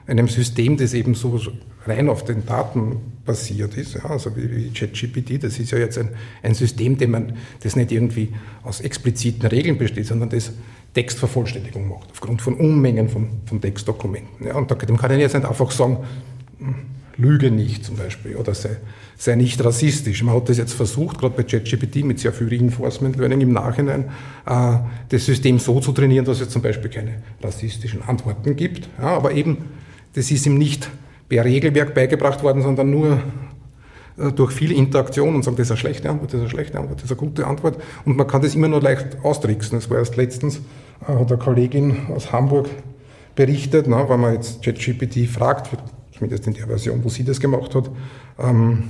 einem 0.09 0.29
System, 0.29 0.77
das 0.77 0.95
eben 0.95 1.15
so 1.15 1.39
rein 1.87 2.09
auf 2.09 2.25
den 2.25 2.45
Daten 2.47 2.97
basiert 3.25 3.77
ist, 3.77 3.95
ja, 3.95 4.07
also 4.07 4.35
wie, 4.37 4.71
ChatGPT, 4.71 5.43
das 5.43 5.59
ist 5.59 5.71
ja 5.71 5.79
jetzt 5.79 5.99
ein, 5.99 6.11
ein 6.43 6.55
System, 6.55 6.97
man, 7.11 7.35
das 7.63 7.77
nicht 7.77 7.93
irgendwie 7.93 8.31
aus 8.63 8.81
expliziten 8.81 9.47
Regeln 9.47 9.79
besteht, 9.79 10.07
sondern 10.07 10.31
das 10.31 10.53
Textvervollständigung 10.95 11.89
macht, 11.89 12.11
aufgrund 12.11 12.41
von 12.41 12.55
Unmengen 12.55 13.09
von, 13.09 13.29
von 13.45 13.61
Textdokumenten. 13.61 14.47
Ja, 14.47 14.57
und 14.57 14.71
dem 14.71 14.97
kann 14.97 15.11
ich 15.13 15.19
jetzt 15.19 15.35
nicht 15.35 15.47
einfach 15.47 15.71
sagen, 15.71 15.99
hm, 16.59 16.75
lüge 17.19 17.51
nicht 17.51 17.85
zum 17.85 17.97
Beispiel 17.97 18.37
oder 18.37 18.55
sei, 18.55 18.77
sei 19.17 19.35
nicht 19.35 19.63
rassistisch. 19.63 20.23
Man 20.23 20.35
hat 20.35 20.49
das 20.49 20.57
jetzt 20.57 20.73
versucht, 20.73 21.19
gerade 21.19 21.37
bei 21.37 21.43
ChatGPT 21.43 22.05
mit 22.05 22.21
sehr 22.21 22.33
viel 22.33 22.49
Reinforcement 22.49 23.17
Learning 23.17 23.41
im 23.41 23.53
Nachhinein, 23.53 24.05
äh, 24.47 24.79
das 25.09 25.27
System 25.27 25.59
so 25.59 25.81
zu 25.81 25.93
trainieren, 25.93 26.25
dass 26.25 26.41
es 26.41 26.49
zum 26.49 26.63
Beispiel 26.63 26.91
keine 26.91 27.23
rassistischen 27.43 28.03
Antworten 28.03 28.57
gibt. 28.57 28.89
Ja, 28.99 29.17
aber 29.17 29.33
eben, 29.33 29.59
das 30.15 30.31
ist 30.31 30.47
ihm 30.47 30.59
nicht 30.59 30.91
per 31.29 31.45
Regelwerk 31.45 31.95
beigebracht 31.95 32.43
worden, 32.43 32.63
sondern 32.63 32.91
nur 32.91 33.21
äh, 34.19 34.33
durch 34.33 34.53
viel 34.53 34.73
Interaktion 34.73 35.35
und 35.35 35.45
sagen, 35.45 35.57
das 35.57 35.67
ist 35.67 35.71
eine 35.73 35.79
schlechte 35.79 36.11
Antwort, 36.11 36.33
das 36.33 36.39
ist 36.39 36.41
eine 36.41 36.51
schlechte 36.51 36.79
Antwort, 36.79 36.99
das 36.99 37.05
ist 37.05 37.13
eine 37.13 37.21
gute 37.21 37.47
Antwort. 37.47 37.81
Und 38.05 38.17
man 38.17 38.27
kann 38.27 38.43
das 38.43 38.55
immer 38.55 38.69
nur 38.69 38.81
leicht 38.81 39.19
austricksen. 39.23 39.79
Das 39.79 39.91
war 39.91 39.99
erst 39.99 40.17
letztens, 40.17 40.57
äh, 41.07 41.13
hat 41.13 41.31
eine 41.31 41.39
Kollegin 41.39 42.07
aus 42.15 42.33
Hamburg 42.33 42.69
berichtet, 43.35 43.87
ne, 43.87 44.05
weil 44.09 44.19
man 44.19 44.35
jetzt 44.35 44.63
ChatGPT 44.63 45.29
fragt, 45.29 45.71
zumindest 46.13 46.47
in 46.47 46.55
der 46.55 46.67
Version, 46.67 47.05
wo 47.05 47.09
sie 47.09 47.25
das 47.25 47.39
gemacht 47.39 47.75
hat, 47.75 47.91
ähm, 48.39 48.85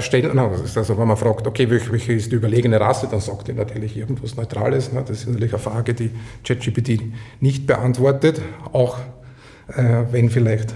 stellen, 0.00 0.34
no, 0.36 0.52
also 0.74 0.98
wenn 0.98 1.08
man 1.08 1.16
fragt, 1.16 1.46
okay, 1.46 1.68
welche 1.68 2.12
ist 2.12 2.30
die 2.32 2.36
überlegene 2.36 2.80
Rasse, 2.80 3.08
dann 3.10 3.20
sagt 3.20 3.48
er 3.48 3.54
natürlich 3.54 3.96
irgendwas 3.96 4.36
Neutrales. 4.36 4.92
Ne? 4.92 5.02
Das 5.06 5.20
ist 5.20 5.28
natürlich 5.28 5.52
eine 5.52 5.62
Frage, 5.62 5.94
die 5.94 6.10
ChatGPT 6.44 7.02
nicht 7.40 7.66
beantwortet, 7.66 8.40
auch 8.72 8.98
äh, 8.98 9.02
wenn 9.74 10.30
vielleicht 10.30 10.74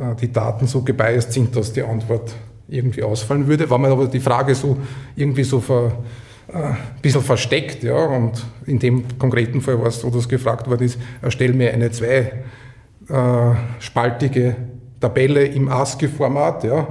äh, 0.00 0.14
die 0.20 0.32
Daten 0.32 0.66
so 0.66 0.82
gebiased 0.82 1.32
sind, 1.32 1.54
dass 1.54 1.72
die 1.72 1.82
Antwort 1.82 2.32
irgendwie 2.68 3.02
ausfallen 3.02 3.46
würde. 3.46 3.70
Wenn 3.70 3.80
man 3.80 3.92
aber 3.92 4.06
die 4.06 4.20
Frage 4.20 4.54
so 4.54 4.78
irgendwie 5.16 5.44
so 5.44 5.60
ver, 5.60 5.92
äh, 6.48 6.56
ein 6.56 6.76
bisschen 7.02 7.22
versteckt, 7.22 7.82
ja, 7.82 7.96
und 7.96 8.42
in 8.66 8.78
dem 8.78 9.04
konkreten 9.18 9.60
Fall 9.60 9.78
war 9.78 9.88
es 9.88 10.00
so, 10.00 10.08
dass 10.10 10.28
gefragt 10.28 10.68
worden 10.68 10.84
ist, 10.84 10.98
erstell 11.22 11.52
mir 11.52 11.72
eine 11.72 11.90
zweispaltige 11.90 14.56
Tabelle 15.00 15.44
im 15.44 15.68
ASCII-Format, 15.68 16.64
ja, 16.64 16.88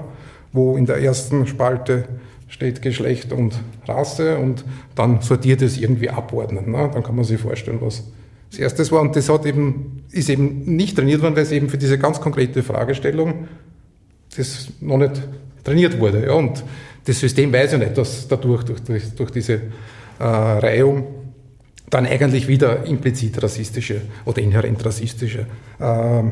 wo 0.52 0.78
in 0.78 0.86
der 0.86 1.02
ersten 1.02 1.48
Spalte 1.48 2.06
steht 2.48 2.82
Geschlecht 2.82 3.32
und 3.32 3.60
Rasse 3.88 4.38
und 4.38 4.66
dann 4.96 5.22
sortiert 5.22 5.62
es 5.62 5.78
irgendwie 5.78 6.10
abordnen. 6.10 6.72
Ne? 6.72 6.90
Dann 6.92 7.04
kann 7.04 7.16
man 7.16 7.24
sich 7.24 7.40
vorstellen, 7.40 7.78
was 7.80 8.06
das 8.50 8.60
erste 8.60 8.92
war. 8.92 9.02
Und 9.02 9.16
das 9.16 9.30
hat 9.30 9.46
eben, 9.46 10.04
ist 10.12 10.30
eben 10.30 10.76
nicht 10.76 10.96
trainiert 10.96 11.22
worden, 11.22 11.36
weil 11.36 11.44
es 11.44 11.52
eben 11.52 11.70
für 11.70 11.78
diese 11.78 11.98
ganz 11.98 12.20
konkrete 12.20 12.64
Fragestellung 12.64 13.48
das 14.36 14.70
noch 14.80 14.98
nicht 14.98 15.22
trainiert 15.64 16.00
wurde. 16.00 16.26
Ja? 16.26 16.34
Und 16.34 16.64
das 17.06 17.20
System 17.20 17.52
weiß 17.52 17.74
ja 17.74 17.78
nicht, 17.78 17.98
dass 17.98 18.28
dadurch, 18.28 18.64
durch, 18.64 18.82
durch, 19.16 19.32
diese 19.32 19.54
äh, 19.54 20.24
Reihung, 20.24 21.08
dann 21.90 22.06
eigentlich 22.06 22.48
wieder 22.48 22.86
implizit 22.86 23.42
rassistische 23.42 24.02
oder 24.26 24.42
inhärent 24.42 24.86
rassistische 24.86 25.48
äh, 25.80 26.20
äh, 26.20 26.24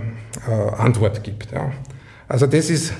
Antwort 0.77 1.24
gibt. 1.24 1.51
Ja. 1.51 1.71
Also 2.27 2.45
das 2.45 2.69
ist 2.69 2.93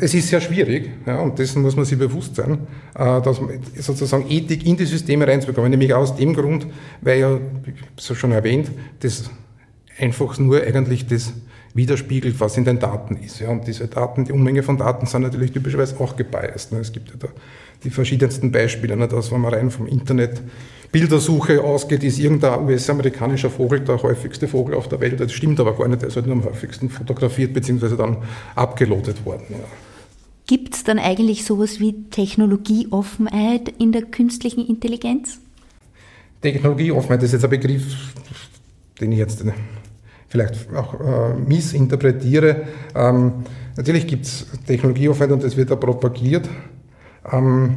es 0.00 0.14
ist 0.14 0.28
sehr 0.28 0.40
schwierig, 0.40 0.90
ja, 1.06 1.20
und 1.20 1.38
dessen 1.38 1.62
muss 1.62 1.76
man 1.76 1.84
sich 1.84 1.98
bewusst 1.98 2.36
sein, 2.36 2.66
äh, 2.94 3.20
dass 3.20 3.40
man 3.40 3.60
sozusagen 3.76 4.30
Ethik 4.30 4.66
in 4.66 4.76
die 4.76 4.84
Systeme 4.84 5.26
reinzubekommen, 5.26 5.70
nämlich 5.70 5.94
aus 5.94 6.16
dem 6.16 6.34
Grund, 6.34 6.66
weil 7.00 7.20
ja, 7.20 7.38
es 7.96 8.16
schon 8.16 8.32
erwähnt, 8.32 8.70
das 9.00 9.30
einfach 9.98 10.38
nur 10.38 10.62
eigentlich 10.62 11.06
das 11.06 11.32
widerspiegelt, 11.74 12.38
was 12.40 12.56
in 12.56 12.64
den 12.64 12.78
Daten 12.78 13.16
ist. 13.16 13.40
Ja. 13.40 13.50
Und 13.50 13.66
diese 13.66 13.86
Daten, 13.88 14.24
die 14.24 14.32
Unmenge 14.32 14.62
von 14.62 14.76
Daten 14.76 15.06
sind 15.06 15.22
natürlich 15.22 15.52
typischerweise 15.52 15.98
auch 16.00 16.16
gebiased. 16.16 16.72
Ne. 16.72 16.80
Es 16.80 16.92
gibt 16.92 17.10
ja 17.10 17.14
da 17.18 17.28
die 17.84 17.90
verschiedensten 17.90 18.50
Beispiele, 18.50 18.96
ne, 18.96 19.06
dass 19.06 19.30
wenn 19.30 19.40
man 19.40 19.54
rein 19.54 19.70
vom 19.70 19.86
Internet 19.86 20.42
Bildersuche 20.90 21.62
ausgeht, 21.62 22.02
ist 22.02 22.18
irgendein 22.18 22.64
US-amerikanischer 22.64 23.50
Vogel 23.50 23.80
der 23.80 24.02
häufigste 24.02 24.48
Vogel 24.48 24.74
auf 24.74 24.88
der 24.88 25.00
Welt. 25.00 25.20
Das 25.20 25.32
stimmt 25.32 25.60
aber 25.60 25.76
gar 25.76 25.88
nicht, 25.88 26.02
der 26.02 26.08
ist 26.08 26.16
halt 26.16 26.26
nur 26.26 26.36
am 26.36 26.44
häufigsten 26.44 26.88
fotografiert 26.88 27.52
bzw. 27.52 27.96
dann 27.96 28.18
abgelotet 28.54 29.24
worden. 29.26 29.44
Ja. 29.50 29.56
Gibt 30.46 30.74
es 30.74 30.84
dann 30.84 30.98
eigentlich 30.98 31.44
sowas 31.44 31.78
wie 31.78 32.04
Technologieoffenheit 32.10 33.68
in 33.78 33.92
der 33.92 34.02
künstlichen 34.02 34.66
Intelligenz? 34.66 35.40
Technologieoffenheit 36.40 37.22
ist 37.22 37.32
jetzt 37.32 37.44
ein 37.44 37.50
Begriff, 37.50 38.14
den 38.98 39.12
ich 39.12 39.18
jetzt 39.18 39.44
vielleicht 40.28 40.74
auch 40.74 41.00
äh, 41.00 41.34
missinterpretiere. 41.34 42.62
Ähm, 42.94 43.44
natürlich 43.76 44.06
gibt 44.06 44.24
es 44.24 44.46
Technologieoffenheit 44.66 45.32
und 45.32 45.42
das 45.42 45.56
wird 45.56 45.70
da 45.70 45.76
propagiert. 45.76 46.48
Ähm, 47.30 47.76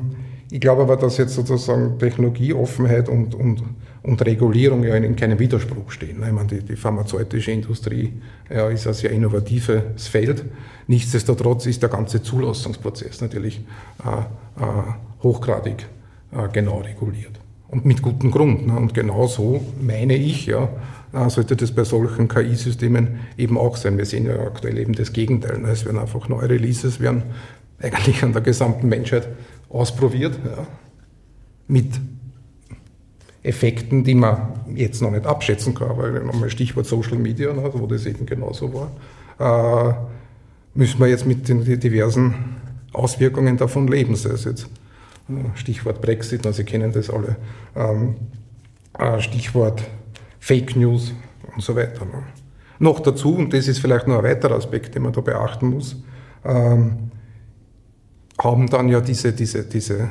ich 0.52 0.60
glaube 0.60 0.82
aber, 0.82 0.98
dass 0.98 1.18
jetzt 1.18 1.34
sozusagen 1.34 1.98
Technologieoffenheit 1.98 3.08
und, 3.08 3.34
und, 3.36 3.64
und 4.04 4.26
Regulierung 4.26 4.84
ja 4.84 4.96
in, 4.96 5.16
keinem 5.16 5.40
Widerspruch 5.40 5.92
stehen. 5.92 6.22
Ich 6.22 6.32
meine, 6.34 6.48
die, 6.48 6.62
die 6.62 6.76
pharmazeutische 6.76 7.52
Industrie 7.52 8.12
ja, 8.50 8.68
ist 8.68 8.86
ein 8.86 8.94
sehr 8.94 9.12
innovatives 9.12 10.10
Feld. 10.10 10.44
Nichtsdestotrotz 10.88 11.68
ist 11.68 11.82
der 11.82 11.90
ganze 11.90 12.22
Zulassungsprozess 12.22 13.22
natürlich 13.22 13.62
äh, 14.06 14.62
äh, 14.62 14.64
hochgradig 15.24 15.88
äh, 16.34 16.50
genau 16.52 16.80
reguliert. 16.80 17.40
Und 17.70 17.86
mit 17.86 18.02
gutem 18.02 18.30
Grund. 18.30 18.68
Ne? 18.68 18.76
Und 18.76 18.94
genau 18.94 19.28
so 19.28 19.64
meine 19.82 20.18
ich, 20.18 20.48
ja, 20.48 20.68
äh, 21.14 21.30
sollte 21.30 21.56
das 21.56 21.72
bei 21.72 21.86
solchen 21.86 22.28
KI-Systemen 22.28 23.22
eben 23.38 23.58
auch 23.58 23.78
sein. 23.78 23.98
Wir 23.98 24.06
sehen 24.06 24.26
ja 24.26 24.38
aktuell 24.42 24.78
eben 24.78 24.92
das 24.92 25.14
Gegenteil. 25.14 25.60
Ne? 25.60 25.70
Es 25.70 25.86
werden 25.86 25.98
einfach 25.98 26.28
neue 26.28 26.50
Releases 26.50 27.00
werden 27.00 27.24
eigentlich 27.82 28.24
an 28.24 28.34
der 28.34 28.42
gesamten 28.42 28.90
Menschheit 28.90 29.28
ausprobiert, 29.72 30.38
ja, 30.44 30.68
mit 31.68 32.00
Effekten, 33.44 34.04
die 34.04 34.16
man 34.16 34.60
jetzt 34.76 35.02
noch 35.02 35.12
nicht 35.12 35.26
abschätzen 35.26 35.74
kann, 35.74 35.98
weil 35.98 36.24
nochmal 36.24 36.50
Stichwort 36.50 36.86
Social 36.86 37.18
Media, 37.18 37.54
ne, 37.54 37.70
wo 37.74 37.88
das 37.88 38.06
eben 38.06 38.26
genauso 38.26 38.72
war, 38.74 39.90
äh, 39.90 39.94
müssen 40.74 41.00
wir 41.00 41.08
jetzt 41.08 41.26
mit 41.26 41.48
den 41.48 41.64
diversen 41.64 42.36
Auswirkungen 42.94 43.58
davon 43.58 43.88
leben, 43.88 44.16
sei 44.16 44.32
es 44.32 44.44
jetzt 44.44 44.68
äh, 45.30 45.58
Stichwort 45.58 46.02
Brexit, 46.02 46.46
also 46.46 46.58
Sie 46.58 46.64
kennen 46.66 46.92
das 46.92 47.10
alle, 47.10 47.36
ähm, 47.76 48.16
äh, 48.98 49.20
Stichwort 49.22 49.84
Fake 50.40 50.76
News 50.76 51.14
und 51.56 51.64
so 51.64 51.76
weiter. 51.76 52.06
Ne. 52.06 52.24
Noch 52.80 53.00
dazu, 53.00 53.36
und 53.36 53.54
das 53.54 53.68
ist 53.68 53.80
vielleicht 53.80 54.08
noch 54.08 54.18
ein 54.18 54.24
weiterer 54.24 54.56
Aspekt, 54.56 54.96
den 54.96 55.04
man 55.04 55.14
da 55.14 55.22
beachten 55.22 55.70
muss, 55.70 55.96
ähm, 56.44 57.11
haben 58.44 58.68
dann 58.68 58.90
ja 58.90 59.02
diese, 59.02 59.34
diese, 59.34 59.64
diese 59.64 60.10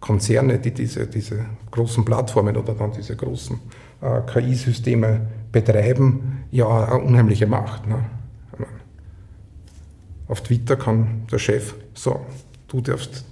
Konzerne, 0.00 0.58
die 0.58 0.72
diese, 0.72 1.06
diese 1.06 1.46
großen 1.70 2.04
Plattformen 2.04 2.56
oder 2.56 2.74
dann 2.74 2.92
diese 2.92 3.16
großen 3.16 3.58
äh, 4.02 4.20
KI-Systeme 4.32 5.20
betreiben, 5.50 6.44
ja 6.50 6.86
eine 6.86 7.02
unheimliche 7.02 7.46
Macht. 7.46 7.86
Ne? 7.86 8.04
Auf 10.28 10.42
Twitter 10.42 10.76
kann 10.76 11.26
der 11.30 11.38
Chef 11.38 11.74
sagen, 11.94 12.26
du 12.68 12.80
darfst 12.80 13.24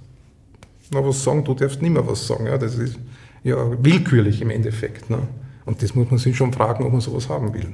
noch 0.91 1.05
was 1.05 1.23
sagen, 1.23 1.43
du 1.43 1.53
darfst 1.53 1.81
nicht 1.81 1.91
mehr 1.91 2.07
was 2.07 2.27
sagen. 2.27 2.45
Ja? 2.45 2.57
Das 2.57 2.75
ist 2.75 2.97
ja 3.43 3.57
willkürlich 3.83 4.41
im 4.41 4.49
Endeffekt. 4.49 5.09
Ne? 5.09 5.19
Und 5.65 5.81
das 5.81 5.95
muss 5.95 6.09
man 6.09 6.19
sich 6.19 6.35
schon 6.35 6.53
fragen, 6.53 6.83
ob 6.83 6.91
man 6.91 7.01
sowas 7.01 7.29
haben 7.29 7.53
will. 7.53 7.73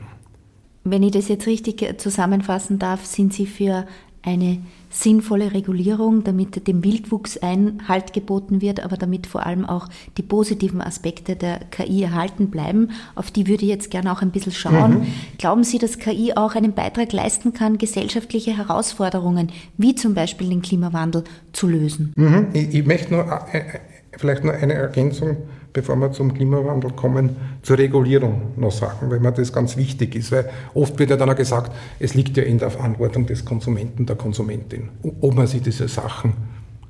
Wenn 0.83 1.03
ich 1.03 1.11
das 1.11 1.27
jetzt 1.27 1.45
richtig 1.45 1.99
zusammenfassen 1.99 2.79
darf, 2.79 3.05
sind 3.05 3.33
Sie 3.33 3.45
für 3.45 3.85
eine 4.23 4.59
sinnvolle 4.89 5.53
Regulierung, 5.53 6.23
damit 6.23 6.67
dem 6.67 6.83
Wildwuchs 6.83 7.37
Einhalt 7.37 8.13
geboten 8.13 8.61
wird, 8.61 8.81
aber 8.81 8.97
damit 8.97 9.25
vor 9.25 9.45
allem 9.45 9.65
auch 9.65 9.87
die 10.17 10.21
positiven 10.21 10.81
Aspekte 10.81 11.35
der 11.35 11.59
KI 11.71 12.03
erhalten 12.03 12.49
bleiben. 12.49 12.89
Auf 13.15 13.31
die 13.31 13.47
würde 13.47 13.63
ich 13.63 13.69
jetzt 13.69 13.89
gerne 13.89 14.11
auch 14.11 14.21
ein 14.21 14.31
bisschen 14.31 14.51
schauen. 14.51 14.99
Mhm. 14.99 15.07
Glauben 15.37 15.63
Sie, 15.63 15.77
dass 15.77 15.97
KI 15.97 16.33
auch 16.35 16.55
einen 16.55 16.73
Beitrag 16.73 17.13
leisten 17.13 17.53
kann, 17.53 17.77
gesellschaftliche 17.77 18.55
Herausforderungen, 18.55 19.51
wie 19.77 19.95
zum 19.95 20.13
Beispiel 20.13 20.49
den 20.49 20.61
Klimawandel, 20.61 21.23
zu 21.53 21.67
lösen? 21.67 22.13
Mhm. 22.15 22.47
Ich, 22.53 22.75
ich 22.75 22.85
möchte 22.85 23.13
nur 23.13 23.25
äh, 23.53 23.57
äh, 23.57 23.79
vielleicht 24.17 24.43
nur 24.43 24.53
eine 24.53 24.73
Ergänzung 24.73 25.37
bevor 25.73 25.95
wir 25.97 26.11
zum 26.11 26.33
Klimawandel 26.33 26.91
kommen, 26.91 27.35
zur 27.61 27.77
Regulierung 27.77 28.53
noch 28.57 28.71
sagen, 28.71 29.09
weil 29.09 29.19
mir 29.19 29.31
das 29.31 29.53
ganz 29.53 29.77
wichtig 29.77 30.15
ist. 30.15 30.31
Weil 30.31 30.49
oft 30.73 30.97
wird 30.99 31.09
ja 31.09 31.17
dann 31.17 31.29
auch 31.29 31.35
gesagt, 31.35 31.71
es 31.99 32.13
liegt 32.13 32.37
ja 32.37 32.43
in 32.43 32.57
der 32.57 32.71
Verantwortung 32.71 33.25
des 33.25 33.45
Konsumenten, 33.45 34.05
der 34.05 34.15
Konsumentin, 34.15 34.89
ob 35.21 35.35
man 35.35 35.47
sich 35.47 35.61
diese 35.61 35.87
Sachen 35.87 36.33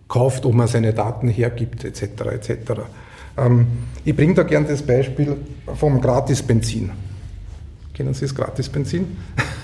kauft, 0.08 0.46
ob 0.46 0.54
man 0.54 0.68
seine 0.68 0.94
Daten 0.94 1.30
hergibt, 1.30 1.84
etc. 1.86 2.04
etc. 2.32 2.52
Ähm, 3.38 3.68
ich 4.04 4.16
bringe 4.16 4.34
da 4.34 4.44
gern 4.44 4.68
das 4.68 4.82
Beispiel 4.82 5.38
vom 5.76 6.02
Gratisbenzin. 6.02 6.92
Kennen 7.94 8.14
Sie 8.14 8.26
das 8.26 8.36
Gratisbenzin? 8.36 9.18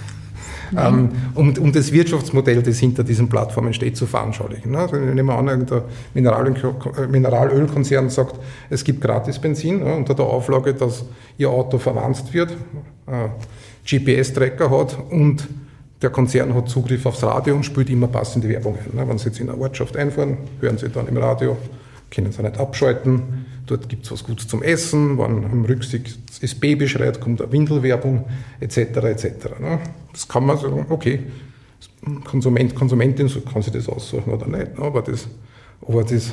ähm, 0.76 1.10
um, 1.36 1.54
um 1.58 1.72
das 1.72 1.92
Wirtschaftsmodell, 1.92 2.62
das 2.62 2.80
hinter 2.80 3.04
diesen 3.04 3.30
Plattformen 3.30 3.74
steht, 3.74 3.96
zu 3.96 4.06
veranschaulichen. 4.06 4.72
Ne? 4.72 4.80
Also 4.80 4.96
nehmen 4.96 5.28
wir 5.28 5.38
an, 5.38 5.66
der 5.66 5.84
Mineralölkonzern 6.14 8.10
sagt, 8.10 8.36
es 8.70 8.84
gibt 8.84 9.02
Gratis-Benzin 9.02 9.86
ja, 9.86 9.94
unter 9.94 10.14
der 10.16 10.26
Auflage, 10.26 10.74
dass 10.74 11.06
ihr 11.38 11.50
Auto 11.50 11.78
verwandt 11.78 12.34
wird, 12.34 12.52
äh, 13.08 13.30
GPS-Tracker 13.86 14.70
hat 14.70 14.98
und 15.10 15.48
der 16.02 16.10
Konzern 16.12 16.54
hat 16.54 16.70
Zugriff 16.70 17.06
aufs 17.06 17.24
Radio 17.24 17.56
und 17.56 17.64
spielt 17.64 17.90
immer 17.90 18.08
passende 18.08 18.50
Werbung 18.50 18.76
ein. 18.76 18.96
Ne? 18.96 19.08
Wenn 19.08 19.18
Sie 19.18 19.26
jetzt 19.30 19.40
in 19.40 19.50
eine 19.50 19.60
Ortschaft 19.60 19.98
einfahren, 19.98 20.38
hören 20.60 20.78
Sie 20.78 20.90
dann 20.90 21.08
im 21.08 21.18
Radio, 21.18 21.58
können 22.12 22.32
Sie 22.32 22.44
nicht 22.44 22.60
abschalten, 22.60 23.46
dort 23.68 23.88
gibt 23.88 24.06
es 24.06 24.12
was 24.12 24.24
Gutes 24.24 24.48
zum 24.48 24.64
Essen, 24.64 25.18
wenn 25.18 25.46
am 25.46 25.66
Rücksitz 25.66 26.18
das 26.42 26.56
Baby 26.56 26.88
schreit, 26.88 27.20
kommt 27.22 27.42
eine 27.42 27.52
Windelwerbung, 27.52 28.26
etc. 28.60 28.78
etc. 28.78 29.26
Ne? 29.60 29.80
Das 30.12 30.28
kann 30.28 30.46
man 30.46 30.58
sagen, 30.58 30.86
okay, 30.90 31.20
Konsument, 32.24 32.74
Konsumentin 32.76 33.30
kann 33.52 33.62
sich 33.62 33.74
das 33.74 33.90
aussuchen 33.90 34.32
oder 34.32 34.48
nicht. 34.48 34.78
Aber, 34.78 35.02
das, 35.02 35.28
aber 35.86 36.04
das, 36.04 36.32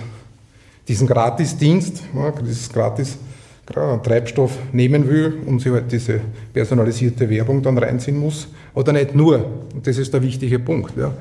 diesen 0.86 1.06
Gratisdienst, 1.06 2.02
ja, 2.14 2.30
dieses 2.30 2.70
Gratis 2.70 3.18
Treibstoff 3.66 4.58
nehmen 4.72 5.08
will 5.08 5.38
und 5.46 5.60
sich 5.60 5.72
halt 5.72 5.90
diese 5.90 6.20
personalisierte 6.52 7.28
Werbung 7.30 7.62
dann 7.62 7.78
reinziehen 7.78 8.18
muss. 8.18 8.48
Oder 8.74 8.92
nicht 8.92 9.14
nur. 9.14 9.44
Und 9.74 9.86
das 9.86 9.96
ist 9.96 10.12
der 10.12 10.22
wichtige 10.22 10.58
Punkt. 10.58 10.96
Ja. 10.96 11.14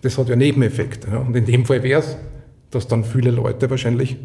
Das 0.00 0.16
hat 0.16 0.28
ja 0.28 0.36
Nebeneffekte. 0.36 1.08
Ja. 1.10 1.18
Und 1.18 1.36
in 1.36 1.44
dem 1.44 1.66
Fall 1.66 1.82
wäre 1.82 2.00
es, 2.00 2.16
dass 2.70 2.88
dann 2.88 3.04
viele 3.04 3.30
Leute 3.30 3.68
wahrscheinlich 3.68 4.16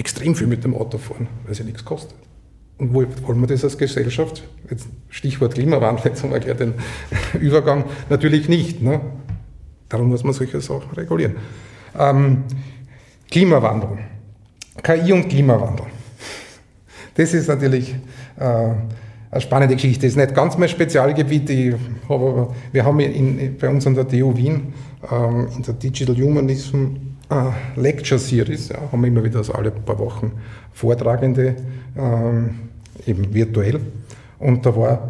extrem 0.00 0.34
viel 0.34 0.46
mit 0.46 0.64
dem 0.64 0.74
Auto 0.74 0.96
fahren, 0.96 1.28
weil 1.44 1.52
es 1.52 1.58
ja 1.58 1.64
nichts 1.64 1.84
kostet. 1.84 2.16
Und 2.78 2.94
wollen 2.94 3.40
wir 3.40 3.46
das 3.46 3.62
als 3.62 3.76
Gesellschaft? 3.76 4.42
Jetzt 4.70 4.88
Stichwort 5.10 5.54
Klimawandel, 5.54 6.06
jetzt 6.06 6.22
haben 6.22 6.32
wir 6.32 6.40
gleich 6.40 6.56
den 6.56 6.72
Übergang. 7.38 7.84
Natürlich 8.08 8.48
nicht. 8.48 8.80
Ne? 8.80 9.02
Darum 9.90 10.08
muss 10.08 10.24
man 10.24 10.32
solche 10.32 10.60
Sachen 10.62 10.90
regulieren. 10.92 11.36
Ähm, 11.98 12.44
Klimawandel. 13.30 13.98
KI 14.82 15.12
und 15.12 15.28
Klimawandel. 15.28 15.86
Das 17.14 17.34
ist 17.34 17.48
natürlich 17.48 17.94
äh, 18.38 18.42
eine 18.42 19.40
spannende 19.40 19.74
Geschichte. 19.74 20.06
Das 20.06 20.12
ist 20.12 20.16
nicht 20.16 20.34
ganz 20.34 20.56
mein 20.56 20.70
Spezialgebiet. 20.70 21.50
Ich 21.50 21.74
habe, 22.08 22.54
wir 22.72 22.84
haben 22.86 23.00
in, 23.00 23.58
bei 23.58 23.68
uns 23.68 23.86
an 23.86 23.94
der 23.94 24.08
TU 24.08 24.34
Wien 24.34 24.72
ähm, 25.12 25.48
in 25.54 25.62
der 25.62 25.74
Digital 25.74 26.16
Humanism 26.16 27.09
äh, 27.30 27.80
Lecture 27.80 28.18
Series, 28.18 28.68
ja, 28.68 28.80
haben 28.90 29.00
wir 29.00 29.08
immer 29.08 29.24
wieder 29.24 29.42
so 29.42 29.52
alle 29.52 29.70
paar 29.70 29.98
Wochen 29.98 30.32
Vortragende, 30.72 31.56
ähm, 31.96 32.58
eben 33.06 33.32
virtuell. 33.32 33.80
Und 34.38 34.64
da 34.64 34.74
war 34.74 35.08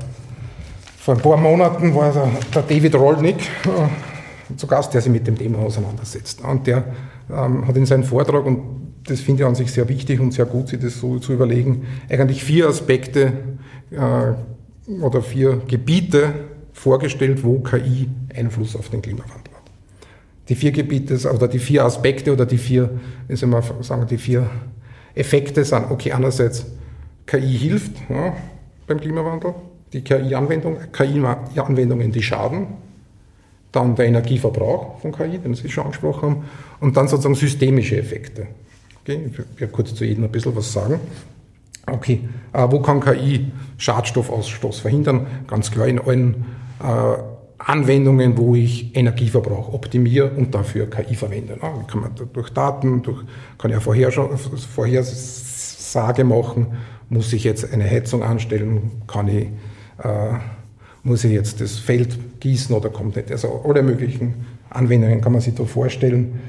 vor 0.98 1.14
ein 1.14 1.20
paar 1.20 1.36
Monaten 1.36 1.94
war 1.94 2.12
der, 2.12 2.28
der 2.54 2.62
David 2.62 2.94
Rolnick 2.94 3.40
äh, 3.64 4.56
zu 4.56 4.66
Gast, 4.66 4.92
der 4.92 5.00
sich 5.00 5.10
mit 5.10 5.26
dem 5.26 5.36
Thema 5.36 5.58
auseinandersetzt. 5.60 6.42
Und 6.42 6.66
der 6.66 6.84
ähm, 7.30 7.66
hat 7.66 7.76
in 7.76 7.86
seinem 7.86 8.04
Vortrag, 8.04 8.44
und 8.44 8.60
das 9.04 9.20
finde 9.20 9.42
ich 9.42 9.48
an 9.48 9.54
sich 9.54 9.72
sehr 9.72 9.88
wichtig 9.88 10.20
und 10.20 10.32
sehr 10.32 10.44
gut, 10.44 10.68
sich 10.68 10.80
das 10.80 11.00
so 11.00 11.18
zu 11.18 11.32
überlegen, 11.32 11.86
eigentlich 12.08 12.44
vier 12.44 12.68
Aspekte 12.68 13.32
äh, 13.90 15.00
oder 15.02 15.22
vier 15.22 15.62
Gebiete 15.66 16.34
vorgestellt, 16.72 17.42
wo 17.44 17.60
KI 17.60 18.08
Einfluss 18.34 18.76
auf 18.76 18.88
den 18.90 19.00
Klimawandel. 19.00 19.49
Die 20.50 20.56
vier 20.56 20.72
Gebiete 20.72 21.32
oder 21.32 21.46
die 21.46 21.60
vier 21.60 21.84
Aspekte 21.84 22.32
oder 22.32 22.44
die 22.44 22.58
vier, 22.58 22.90
soll 23.28 23.48
man 23.48 23.62
sagen, 23.82 24.06
die 24.08 24.18
vier 24.18 24.50
Effekte 25.14 25.64
sind, 25.64 25.90
okay, 25.90 26.10
einerseits 26.10 26.66
KI 27.24 27.56
hilft 27.56 27.92
ja, 28.08 28.34
beim 28.88 29.00
Klimawandel, 29.00 29.54
die 29.92 30.02
KI-Anwendung, 30.02 30.78
KI-Anwendungen, 30.92 32.10
die 32.10 32.22
schaden, 32.22 32.66
dann 33.70 33.94
der 33.94 34.06
Energieverbrauch 34.06 34.98
von 34.98 35.12
KI, 35.12 35.38
den 35.38 35.54
Sie 35.54 35.68
schon 35.68 35.84
angesprochen 35.84 36.22
haben, 36.22 36.44
und 36.80 36.96
dann 36.96 37.06
sozusagen 37.06 37.36
systemische 37.36 37.96
Effekte. 37.96 38.48
Okay, 39.02 39.30
ich 39.30 39.60
werde 39.60 39.72
kurz 39.72 39.94
zu 39.94 40.04
jedem 40.04 40.24
ein 40.24 40.32
bisschen 40.32 40.56
was 40.56 40.72
sagen. 40.72 40.98
Okay, 41.86 42.28
äh, 42.52 42.66
wo 42.68 42.80
kann 42.80 43.00
KI 43.00 43.52
Schadstoffausstoß 43.78 44.80
verhindern? 44.80 45.26
Ganz 45.46 45.70
klar 45.70 45.86
in 45.86 46.00
allen 46.00 46.44
äh, 46.82 47.29
Anwendungen, 47.66 48.38
wo 48.38 48.54
ich 48.54 48.96
Energieverbrauch 48.96 49.74
optimiere 49.74 50.30
und 50.30 50.54
dafür 50.54 50.88
KI 50.88 51.14
verwende. 51.14 51.58
Ja, 51.60 51.84
kann 51.86 52.00
man 52.00 52.12
durch 52.32 52.48
Daten, 52.50 53.02
durch, 53.02 53.18
kann 53.58 53.70
ja 53.70 53.80
Vorhersage 53.80 56.24
machen, 56.24 56.68
muss 57.10 57.32
ich 57.32 57.44
jetzt 57.44 57.72
eine 57.72 57.88
Heizung 57.88 58.22
anstellen, 58.22 59.02
kann 59.06 59.28
ich, 59.28 59.48
äh, 60.02 60.32
muss 61.02 61.24
ich 61.24 61.32
jetzt 61.32 61.60
das 61.60 61.78
Feld 61.78 62.40
gießen 62.40 62.74
oder 62.74 62.88
kommt 62.88 63.16
nicht. 63.16 63.30
Also 63.30 63.62
alle 63.66 63.82
möglichen 63.82 64.46
Anwendungen 64.70 65.20
kann 65.20 65.32
man 65.32 65.42
sich 65.42 65.54
da 65.54 65.64
vorstellen 65.64 66.40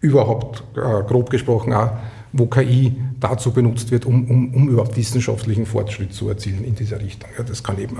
überhaupt 0.00 0.64
äh, 0.76 1.02
grob 1.04 1.30
gesprochen 1.30 1.72
auch, 1.72 1.92
wo 2.32 2.46
KI 2.46 2.94
dazu 3.20 3.52
benutzt 3.52 3.90
wird, 3.90 4.04
um, 4.04 4.28
um, 4.28 4.54
um 4.54 4.68
überhaupt 4.68 4.96
wissenschaftlichen 4.96 5.64
Fortschritt 5.64 6.12
zu 6.12 6.28
erzielen 6.28 6.64
in 6.64 6.74
dieser 6.74 7.00
Richtung. 7.00 7.30
Ja, 7.38 7.44
das 7.44 7.62
kann 7.62 7.78
eben, 7.78 7.96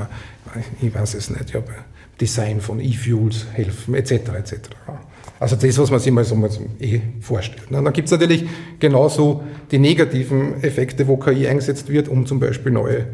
ich 0.81 0.95
weiß 0.95 1.15
es 1.15 1.31
nicht, 1.31 1.51
ja, 1.51 1.63
Design 2.23 2.61
von 2.61 2.79
E-Fuels 2.79 3.47
helfen, 3.53 3.95
etc. 3.95 4.13
etc. 4.13 4.55
Also 5.41 5.57
das, 5.57 5.77
was 5.77 5.91
man 5.91 5.99
sich 5.99 6.13
mal 6.13 6.25
so, 6.25 6.37
mal 6.37 6.49
eh 6.79 7.01
vorstellt. 7.21 7.65
Und 7.69 7.85
dann 7.85 7.93
gibt 7.93 8.07
es 8.07 8.13
natürlich 8.13 8.45
genauso 8.79 9.43
die 9.73 9.81
negativen 9.81 10.63
Effekte, 10.63 11.09
wo 11.09 11.17
KI 11.17 11.49
eingesetzt 11.49 11.89
wird, 11.89 12.07
um 12.07 12.25
zum 12.25 12.39
Beispiel 12.39 12.71
neue 12.71 13.07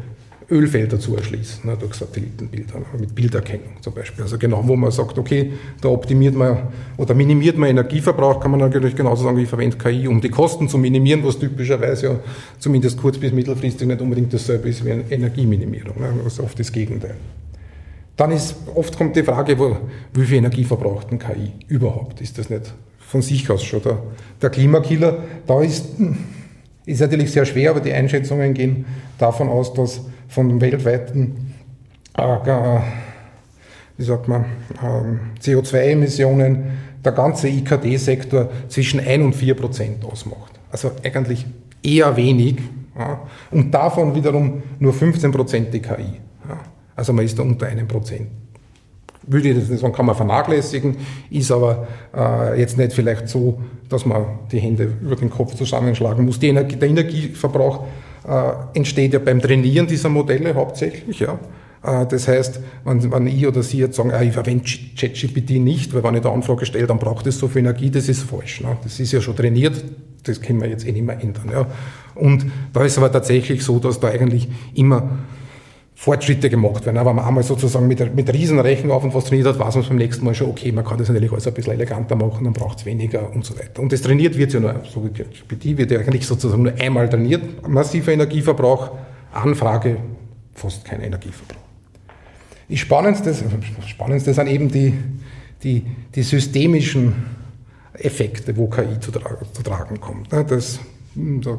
Ölfelder 0.51 0.99
zu 0.99 1.15
erschließen, 1.15 1.67
ne, 1.67 1.75
durch 1.79 1.95
Satellitenbilder, 1.95 2.75
mit 2.99 3.15
Bilderkennung 3.15 3.81
zum 3.81 3.95
Beispiel. 3.95 4.23
Also 4.23 4.37
genau, 4.37 4.67
wo 4.67 4.75
man 4.75 4.91
sagt, 4.91 5.17
okay, 5.17 5.53
da 5.81 5.89
optimiert 5.89 6.35
man 6.35 6.67
oder 6.97 7.15
minimiert 7.15 7.57
man 7.57 7.69
Energieverbrauch, 7.69 8.39
kann 8.39 8.51
man 8.51 8.59
natürlich 8.59 8.95
genauso 8.95 9.23
sagen, 9.23 9.39
ich 9.39 9.49
verwende 9.49 9.77
KI, 9.77 10.07
um 10.07 10.21
die 10.21 10.29
Kosten 10.29 10.69
zu 10.69 10.77
minimieren, 10.77 11.23
was 11.23 11.39
typischerweise 11.39 12.05
ja 12.05 12.19
zumindest 12.59 12.99
kurz- 12.99 13.17
bis 13.17 13.31
mittelfristig 13.31 13.87
nicht 13.87 14.01
unbedingt 14.01 14.31
dasselbe 14.33 14.69
ist 14.69 14.85
wie 14.85 14.91
eine 14.91 15.03
Energieminimierung, 15.09 15.99
ne, 15.99 16.13
also 16.23 16.43
oft 16.43 16.59
das 16.59 16.71
Gegenteil. 16.71 17.15
Dann 18.19 18.31
ist, 18.31 18.53
oft 18.75 18.97
kommt 18.97 19.15
die 19.15 19.23
Frage, 19.23 19.57
wo, 19.57 19.77
wie 20.13 20.25
viel 20.25 20.39
Energie 20.39 20.65
verbraucht 20.65 21.09
ein 21.09 21.19
KI 21.19 21.53
überhaupt? 21.69 22.19
Ist 22.19 22.37
das 22.37 22.49
nicht 22.49 22.73
von 22.99 23.21
sich 23.21 23.49
aus 23.49 23.63
schon 23.63 23.81
der, 23.81 23.97
der 24.41 24.49
Klimakiller? 24.49 25.19
Da 25.47 25.61
ist, 25.61 25.85
ist 26.85 26.99
natürlich 26.99 27.31
sehr 27.31 27.45
schwer, 27.45 27.69
aber 27.69 27.79
die 27.79 27.93
Einschätzungen 27.93 28.53
gehen 28.53 28.85
davon 29.17 29.47
aus, 29.47 29.73
dass 29.73 30.01
von 30.27 30.59
weltweiten 30.59 31.53
äh, 32.17 32.79
wie 33.95 34.03
sagt 34.03 34.27
man, 34.27 34.43
äh, 34.81 35.41
CO2-Emissionen 35.41 36.63
der 37.05 37.13
ganze 37.13 37.47
IKT-Sektor 37.47 38.49
zwischen 38.67 38.99
1 38.99 39.23
und 39.23 39.33
4 39.33 39.53
Prozent 39.53 40.03
ausmacht. 40.03 40.59
Also 40.73 40.91
eigentlich 41.05 41.45
eher 41.81 42.17
wenig. 42.17 42.57
Ja. 42.97 43.21
Und 43.49 43.73
davon 43.73 44.13
wiederum 44.13 44.61
nur 44.77 44.91
15 44.91 45.31
Prozent 45.31 45.73
die 45.73 45.79
KI. 45.79 46.19
Also 46.99 47.13
man 47.13 47.23
ist 47.23 47.39
da 47.39 47.43
unter 47.43 47.65
einem 47.65 47.87
Prozent. 47.87 48.27
Würde 49.25 49.49
ich 49.49 49.57
das 49.57 49.69
nicht 49.69 49.79
sagen, 49.79 49.93
kann 49.93 50.05
man 50.05 50.15
vernachlässigen, 50.15 50.97
ist 51.29 51.49
aber 51.49 51.87
äh, 52.13 52.59
jetzt 52.59 52.77
nicht 52.77 52.91
vielleicht 52.91 53.29
so, 53.29 53.61
dass 53.87 54.05
man 54.05 54.25
die 54.51 54.59
Hände 54.59 54.91
über 55.01 55.15
den 55.15 55.29
Kopf 55.29 55.55
zusammenschlagen 55.55 56.25
muss. 56.25 56.43
Energie, 56.43 56.75
der 56.75 56.89
Energieverbrauch 56.89 57.85
äh, 58.27 58.77
entsteht 58.77 59.13
ja 59.13 59.19
beim 59.19 59.41
Trainieren 59.41 59.87
dieser 59.87 60.09
Modelle 60.09 60.53
hauptsächlich. 60.55 61.19
Ja. 61.19 61.39
Äh, 61.83 62.05
das 62.05 62.27
heißt, 62.27 62.59
wenn, 62.83 63.11
wenn 63.11 63.27
ich 63.27 63.47
oder 63.47 63.63
Sie 63.63 63.77
jetzt 63.77 63.95
sagen, 63.95 64.11
ah, 64.11 64.21
ich 64.21 64.33
verwende 64.33 64.65
ChatGPT 64.97 65.51
nicht, 65.51 65.93
weil 65.93 66.03
wenn 66.03 66.15
ich 66.15 66.21
da 66.21 66.33
Anfrage 66.33 66.65
stelle, 66.65 66.87
dann 66.87 66.99
braucht 66.99 67.25
es 67.27 67.39
so 67.39 67.47
viel 67.47 67.59
Energie, 67.59 67.89
das 67.91 68.09
ist 68.09 68.23
falsch. 68.23 68.59
Ne? 68.59 68.75
Das 68.83 68.99
ist 68.99 69.13
ja 69.13 69.21
schon 69.21 69.37
trainiert, 69.37 69.85
das 70.23 70.41
können 70.41 70.59
wir 70.59 70.67
jetzt 70.67 70.85
eh 70.85 70.91
nicht 70.91 71.05
mehr 71.05 71.21
ändern. 71.21 71.49
Ja. 71.49 71.65
Und 72.15 72.45
da 72.73 72.83
ist 72.83 72.97
aber 72.97 73.09
tatsächlich 73.09 73.63
so, 73.63 73.79
dass 73.79 74.01
da 74.01 74.09
eigentlich 74.09 74.49
immer 74.73 75.09
Fortschritte 75.99 76.49
gemacht 76.49 76.85
werden. 76.85 76.97
Aber 76.97 77.09
wenn 77.09 77.17
man 77.17 77.25
einmal 77.25 77.43
sozusagen 77.43 77.85
mit, 77.85 78.15
mit 78.15 78.29
Rechenaufwand 78.29 79.13
was 79.13 79.25
trainiert 79.25 79.47
hat, 79.49 79.59
weiß 79.59 79.75
man 79.75 79.85
beim 79.85 79.97
nächsten 79.97 80.23
Mal 80.23 80.33
schon, 80.33 80.49
okay, 80.49 80.71
man 80.71 80.85
kann 80.85 80.97
das 80.97 81.09
natürlich 81.09 81.29
alles 81.29 81.45
ein 81.45 81.53
bisschen 81.53 81.73
eleganter 81.73 82.15
machen, 82.15 82.45
dann 82.45 82.53
braucht 82.53 82.79
es 82.79 82.85
weniger 82.85 83.29
und 83.35 83.43
so 83.43 83.53
weiter. 83.59 83.81
Und 83.81 83.91
das 83.91 84.01
trainiert 84.01 84.37
wird 84.37 84.53
ja 84.53 84.61
nur, 84.61 84.81
so 84.89 85.03
wie 85.03 85.09
GPT 85.09 85.77
wird 85.77 85.91
ja 85.91 85.99
eigentlich 85.99 86.25
sozusagen 86.25 86.63
nur 86.63 86.73
einmal 86.79 87.09
trainiert, 87.09 87.67
massiver 87.67 88.13
Energieverbrauch, 88.13 88.91
Anfrage, 89.33 89.97
fast 90.53 90.85
kein 90.85 91.01
Energieverbrauch. 91.01 91.59
Die 92.69 92.77
spannendste, 92.77 93.35
spannendste 93.85 94.33
sind 94.33 94.47
eben 94.47 94.71
die, 94.71 94.93
die, 95.63 95.85
die 96.15 96.23
systemischen 96.23 97.13
Effekte, 97.91 98.55
wo 98.55 98.67
KI 98.67 99.01
zu, 99.01 99.11
tra 99.11 99.37
zu 99.51 99.63
tragen 99.63 99.99
kommt. 99.99 100.31
Das, 100.31 100.79
so 101.41 101.55
äh, 101.55 101.57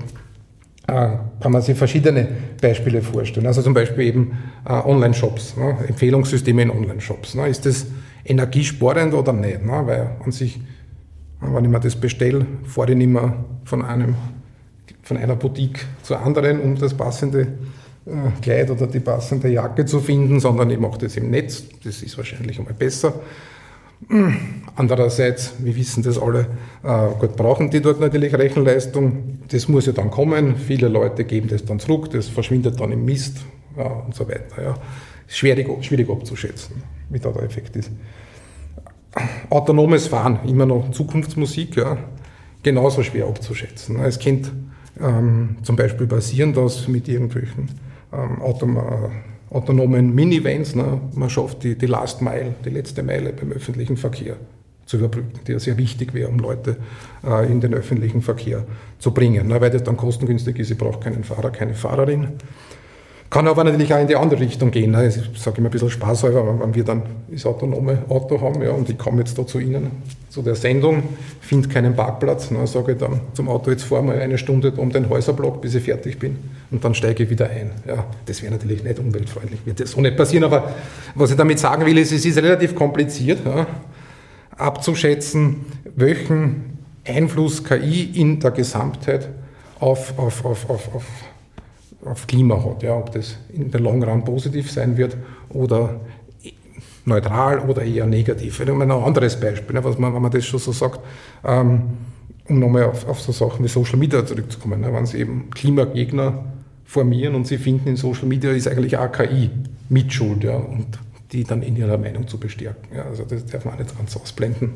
kann 0.91 1.53
man 1.53 1.63
sich 1.63 1.77
verschiedene 1.77 2.29
Beispiele 2.61 3.03
vorstellen. 3.03 3.47
Also 3.47 3.63
zum 3.63 3.75
Beispiel 3.75 4.07
eben 4.07 4.39
äh, 4.67 4.73
Online-Shops, 4.73 5.57
ne? 5.57 5.77
Empfehlungssysteme 5.89 6.63
in 6.63 6.71
Online-Shops. 6.71 7.35
Ne? 7.35 7.49
Ist 7.49 7.67
das 7.67 7.87
energiesparend 8.25 9.15
oder 9.15 9.33
nicht? 9.33 9.65
Ne? 9.65 9.83
Weil 9.85 10.11
an 10.25 10.33
sich, 10.33 10.61
wenn 11.41 11.65
ich 11.65 11.71
mir 11.71 11.81
das 11.81 11.97
bestelle, 11.97 12.47
fahre 12.65 12.93
ich 12.93 12.97
nicht 12.97 13.11
mehr 13.11 13.45
von, 13.65 13.85
einem, 13.85 14.15
von 15.03 15.17
einer 15.17 15.37
Boutique 15.37 15.87
zur 16.03 16.21
anderen, 16.21 16.61
um 16.61 16.77
das 16.77 16.95
passende 16.95 17.41
äh, 18.07 18.41
Kleid 18.43 18.71
oder 18.71 18.87
die 18.87 19.01
passende 19.01 19.49
Jacke 19.49 19.85
zu 19.85 20.01
finden, 20.01 20.41
sondern 20.41 20.71
ich 20.71 20.79
mache 20.79 20.99
das 20.99 21.17
im 21.17 21.31
Netz. 21.31 21.65
Das 21.85 22.03
ist 22.03 22.17
wahrscheinlich 22.17 22.59
einmal 22.59 22.75
besser. 22.75 23.15
Andererseits, 24.77 25.55
wir 25.59 25.77
wissen 25.77 26.03
das 26.03 26.19
alle, 26.19 26.47
äh, 26.83 27.09
gut, 27.19 27.37
brauchen 27.37 27.71
die 27.71 27.81
dort 27.81 28.01
natürlich 28.01 28.33
Rechenleistung. 28.35 29.41
Das 29.49 29.69
muss 29.69 29.87
ja 29.87 29.93
dann 29.93 30.11
kommen. 30.11 30.57
Viele 30.57 30.89
Leute 30.89 31.25
geben 31.25 31.49
das 31.49 31.65
dann 31.65 31.79
zurück, 31.79 32.11
das 32.11 32.29
verschwindet 32.29 32.81
dann 32.81 32.93
im 32.93 33.05
Mist 33.05 33.39
ja, 33.77 33.85
und 33.85 34.15
so 34.15 34.27
weiter. 34.27 34.63
Ja. 34.63 34.75
Schwierig, 35.27 35.69
schwierig 35.85 36.09
abzuschätzen, 36.09 36.83
wie 37.09 37.19
da 37.19 37.31
der 37.31 37.43
Effekt 37.43 37.77
ist. 37.77 37.91
Autonomes 39.51 40.07
Fahren, 40.07 40.41
immer 40.47 40.67
noch 40.67 40.91
Zukunftsmusik, 40.93 41.77
ja, 41.77 41.99
genauso 42.63 43.03
schwer 43.03 43.27
abzuschätzen. 43.27 44.01
Es 44.01 44.19
könnte 44.19 44.51
ähm, 45.01 45.57
zum 45.63 45.77
Beispiel 45.77 46.07
passieren, 46.07 46.53
dass 46.53 46.89
mit 46.89 47.09
irgendwelchen 47.09 47.71
ähm, 48.13 48.41
Autom 48.41 48.79
autonomen 49.51 50.15
Minivans. 50.15 50.75
Ne? 50.75 51.01
Man 51.15 51.31
schafft 51.31 51.63
die, 51.65 51.77
die 51.77 51.87
Last 51.87 52.23
Mile, 52.23 52.55
die 52.65 52.71
letzte 52.71 53.03
Meile 53.03 53.33
beim 53.33 53.53
öffentlichen 53.53 53.97
Verkehr 53.97 54.37
zu 54.87 54.97
überbrücken, 54.97 55.41
die 55.47 55.53
ja 55.53 55.59
sehr 55.59 55.77
wichtig 55.79 56.15
wäre, 56.15 56.29
um 56.29 56.39
Leute 56.39 56.77
äh, 57.25 57.51
in 57.51 57.61
den 57.61 57.75
öffentlichen 57.75 58.23
Verkehr 58.23 58.65
zu 58.99 59.13
bringen, 59.13 59.47
ne? 59.47 59.61
weil 59.61 59.71
das 59.71 59.85
dann 59.85 59.97
kostengünstig 59.97 60.59
ist. 60.59 60.71
Ich 60.71 60.79
brauche 60.79 60.99
keinen 60.99 61.23
Fahrer, 61.23 61.51
keine 61.51 61.75
Fahrerin. 61.75 62.29
Kann 63.29 63.47
aber 63.47 63.63
natürlich 63.63 63.95
auch 63.95 64.01
in 64.01 64.09
die 64.09 64.17
andere 64.17 64.41
Richtung 64.41 64.73
gehen. 64.73 64.91
Ne? 64.91 65.07
Ich 65.07 65.41
sage 65.41 65.59
immer 65.59 65.69
ein 65.69 65.71
bisschen 65.71 65.91
spaßhalber, 65.91 66.59
wenn 66.61 66.75
wir 66.75 66.83
dann 66.83 67.03
das 67.29 67.47
autonome 67.47 67.99
Auto 68.09 68.41
haben 68.41 68.61
ja, 68.61 68.73
und 68.73 68.91
ich 68.91 68.99
komme 68.99 69.21
jetzt 69.21 69.39
da 69.39 69.47
zu 69.47 69.61
Ihnen, 69.61 69.93
zu 70.29 70.43
der 70.43 70.57
Sendung, 70.57 71.05
finde 71.41 71.69
keinen 71.69 71.95
Parkplatz, 71.95 72.51
ne, 72.51 72.67
sage 72.67 72.93
ich 72.93 72.99
dann 72.99 73.21
zum 73.35 73.49
Auto, 73.49 73.71
jetzt 73.71 73.85
fahren 73.85 74.09
wir 74.09 74.15
eine 74.15 74.39
Stunde 74.39 74.73
um 74.73 74.91
den 74.91 75.09
Häuserblock, 75.09 75.61
bis 75.61 75.77
ich 75.77 75.85
fertig 75.85 76.19
bin 76.19 76.39
und 76.71 76.85
dann 76.85 76.95
steige 76.95 77.25
ich 77.25 77.31
wieder 77.31 77.49
ein. 77.49 77.71
Ja, 77.87 78.05
das 78.27 78.43
wäre 78.43 78.53
natürlich 78.53 78.83
nicht 78.85 78.99
umweltfreundlich, 78.99 79.61
wird 79.65 79.81
das 79.81 79.93
so 79.93 80.01
nicht 80.01 80.17
passieren, 80.17 80.45
aber 80.45 80.75
was 81.15 81.31
ich 81.31 81.37
damit 81.37 81.59
sagen 81.59 81.85
will, 81.85 81.99
ist, 81.99 82.13
es 82.13 82.25
ist 82.25 82.39
relativ 82.39 82.75
kompliziert 82.75 83.41
ja, 83.45 83.67
abzuschätzen, 84.57 85.67
welchen 85.97 86.79
Einfluss 87.05 87.65
KI 87.65 88.11
in 88.15 88.39
der 88.41 88.53
Gesamtheit 88.53 89.29
auf, 89.81 90.19
auf, 90.19 90.45
auf, 90.45 90.71
auf, 90.71 90.95
auf 90.95 91.05
auf 92.05 92.27
Klima 92.27 92.63
hat. 92.65 92.83
Ja, 92.83 92.97
ob 92.97 93.13
das 93.13 93.37
in 93.53 93.71
der 93.71 93.81
Long 93.81 94.03
Run 94.03 94.25
positiv 94.25 94.71
sein 94.71 94.97
wird 94.97 95.17
oder 95.51 96.01
neutral 97.05 97.61
oder 97.61 97.83
eher 97.83 98.07
negativ. 98.07 98.61
Ich 98.61 98.69
habe 98.69 98.83
ein 98.83 98.91
anderes 98.91 99.39
Beispiel, 99.39 99.75
ne, 99.75 99.85
was 99.85 99.99
man, 99.99 100.15
wenn 100.15 100.23
man 100.23 100.31
das 100.31 100.45
schon 100.45 100.61
so 100.61 100.73
sagt, 100.73 101.01
ähm, 101.45 101.83
um 102.49 102.59
nochmal 102.59 102.85
auf, 102.85 103.07
auf 103.09 103.21
so 103.21 103.33
Sachen 103.33 103.65
wie 103.65 103.69
Social 103.69 103.99
Media 103.99 104.25
zurückzukommen. 104.25 104.81
Ne, 104.81 104.93
wenn 104.93 105.07
Sie 105.07 105.19
eben 105.19 105.51
Klimagegner 105.51 106.45
formieren 106.91 107.37
und 107.37 107.47
Sie 107.47 107.57
finden 107.57 107.91
in 107.91 107.97
Social 107.97 108.27
Media 108.27 108.51
ist 108.51 108.67
eigentlich 108.67 108.97
auch 108.97 109.13
KI 109.13 109.49
mitschuld 109.89 110.43
ja, 110.43 110.57
und 110.57 110.99
die 111.31 111.45
dann 111.45 111.63
in 111.63 111.77
ihrer 111.77 111.97
Meinung 111.97 112.27
zu 112.27 112.37
bestärken. 112.37 112.97
Ja, 112.97 113.05
also 113.05 113.23
das 113.23 113.47
darf 113.47 113.65
man 113.65 113.79
nicht 113.79 113.97
ganz 113.97 114.17
ausblenden. 114.17 114.73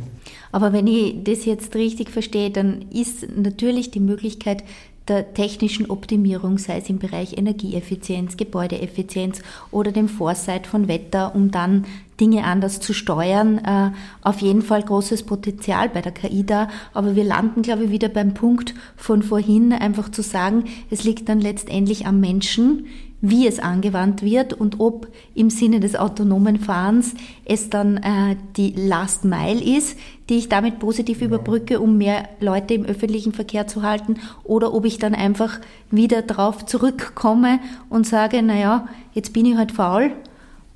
Aber 0.53 0.72
wenn 0.72 0.87
ich 0.87 1.24
das 1.24 1.44
jetzt 1.44 1.74
richtig 1.74 2.11
verstehe, 2.11 2.50
dann 2.50 2.83
ist 2.92 3.27
natürlich 3.37 3.90
die 3.90 3.98
Möglichkeit, 3.98 4.62
der 5.09 5.35
technischen 5.35 5.90
Optimierung, 5.90 6.59
sei 6.59 6.79
es 6.79 6.88
im 6.88 6.98
Bereich 6.98 7.37
Energieeffizienz, 7.37 8.37
Gebäudeeffizienz 8.37 9.42
oder 9.72 9.90
dem 9.90 10.09
Foresight 10.09 10.68
von 10.68 10.87
Wetter, 10.87 11.35
um 11.35 11.50
dann 11.50 11.85
Dinge 12.20 12.44
anders 12.44 12.81
zu 12.81 12.92
steuern. 12.92 13.59
Äh, 13.59 13.90
auf 14.22 14.40
jeden 14.40 14.62
Fall 14.62 14.83
großes 14.83 15.24
Potenzial 15.24 15.88
bei 15.88 16.00
der 16.00 16.12
KI 16.12 16.44
da, 16.44 16.68
aber 16.92 17.16
wir 17.16 17.24
landen, 17.24 17.62
glaube 17.62 17.85
ich, 17.85 17.90
wieder 17.90 18.09
beim 18.09 18.35
Punkt 18.35 18.74
von 18.96 19.22
vorhin, 19.22 19.72
einfach 19.72 20.11
zu 20.11 20.22
sagen, 20.22 20.64
es 20.90 21.05
liegt 21.05 21.29
dann 21.29 21.40
letztendlich 21.40 22.07
am 22.07 22.20
Menschen, 22.20 22.87
wie 23.27 23.46
es 23.46 23.59
angewandt 23.59 24.22
wird 24.22 24.53
und 24.53 24.81
ob 24.81 25.09
im 25.35 25.48
Sinne 25.48 25.81
des 25.81 25.96
autonomen 25.96 26.59
Fahrens 26.59 27.14
es 27.46 27.70
dann 27.70 27.96
äh, 27.96 28.37
die 28.59 28.74
Last 28.77 29.24
Mile 29.24 29.62
ist, 29.62 29.98
die 30.29 30.35
ich 30.35 30.50
damit 30.50 30.79
positiv 30.79 31.22
überbrücke, 31.22 31.81
um 31.81 31.96
mehr 31.96 32.29
Leute 32.40 32.74
im 32.74 32.85
öffentlichen 32.85 33.33
Verkehr 33.33 33.66
zu 33.66 33.83
halten, 33.83 34.16
oder 34.42 34.74
ob 34.74 34.85
ich 34.85 34.98
dann 34.98 35.14
einfach 35.14 35.59
wieder 35.90 36.20
drauf 36.20 36.66
zurückkomme 36.66 37.61
und 37.88 38.07
sage, 38.07 38.42
naja, 38.42 38.88
jetzt 39.14 39.33
bin 39.33 39.46
ich 39.46 39.57
halt 39.57 39.72
faul 39.72 40.12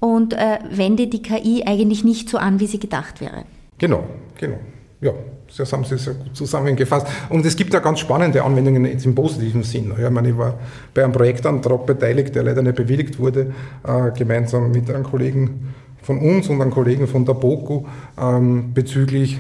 und 0.01 0.33
äh, 0.33 0.59
wende 0.71 1.07
die 1.07 1.23
KI 1.23 1.65
eigentlich 1.67 2.05
nicht 2.05 2.29
so 2.29 2.39
an, 2.39 2.61
wie 2.61 2.67
sie 2.67 2.79
gedacht 2.79 3.21
wäre. 3.21 3.45
Genau, 3.79 4.05
genau. 4.39 4.59
Ja, 5.01 5.13
das 5.57 5.73
haben 5.73 5.85
Sie 5.85 5.97
sehr 5.97 6.15
gut 6.15 6.37
zusammengefasst. 6.37 7.07
Und 7.29 7.47
es 7.47 7.55
gibt 7.55 7.73
ja 7.73 7.81
ganz 7.81 8.01
spannende 8.01 8.43
Anwendungen 8.43 8.85
jetzt 8.85 9.07
im 9.07 9.15
positiven 9.15 9.63
Sinn. 9.63 9.93
Ja, 9.97 10.09
ich, 10.09 10.13
meine, 10.13 10.31
ich 10.31 10.37
war 10.37 10.55
bei 10.93 11.05
einem 11.05 11.13
Projektantrag 11.13 11.87
beteiligt, 11.87 12.35
der 12.35 12.43
leider 12.43 12.63
nicht 12.63 12.75
bewilligt 12.75 13.19
wurde, 13.19 13.53
äh, 13.85 14.11
gemeinsam 14.17 14.73
mit 14.73 14.91
einem 14.91 15.05
Kollegen 15.05 15.73
von 16.03 16.19
uns 16.19 16.49
und 16.49 16.61
einem 16.61 16.73
Kollegen 16.73 17.07
von 17.07 17.25
der 17.25 17.35
BOKU 17.35 17.87
ähm, 18.21 18.75
bezüglich 18.75 19.39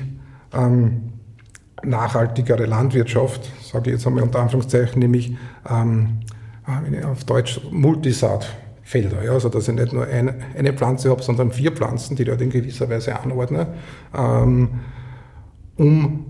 ähm, 0.52 1.12
nachhaltigere 1.82 2.66
Landwirtschaft, 2.66 3.50
sage 3.62 3.90
ich 3.90 3.96
jetzt 3.96 4.06
einmal 4.06 4.22
unter 4.22 4.40
Anführungszeichen, 4.40 5.00
nämlich 5.00 5.36
ähm, 5.68 6.20
äh, 6.66 7.04
auf 7.04 7.24
Deutsch 7.24 7.60
Multisaatfelder. 8.88 9.24
Ja, 9.24 9.32
also 9.32 9.48
dass 9.48 9.68
ich 9.68 9.74
nicht 9.74 9.92
nur 9.92 10.06
eine, 10.06 10.34
eine 10.56 10.72
Pflanze 10.72 11.10
habe, 11.10 11.22
sondern 11.22 11.52
vier 11.52 11.72
Pflanzen, 11.72 12.16
die 12.16 12.22
ich 12.22 12.28
halt 12.28 12.40
in 12.40 12.50
gewisser 12.50 12.88
Weise 12.88 13.18
anordne. 13.18 13.68
Ähm, 14.16 14.68
um 15.76 16.26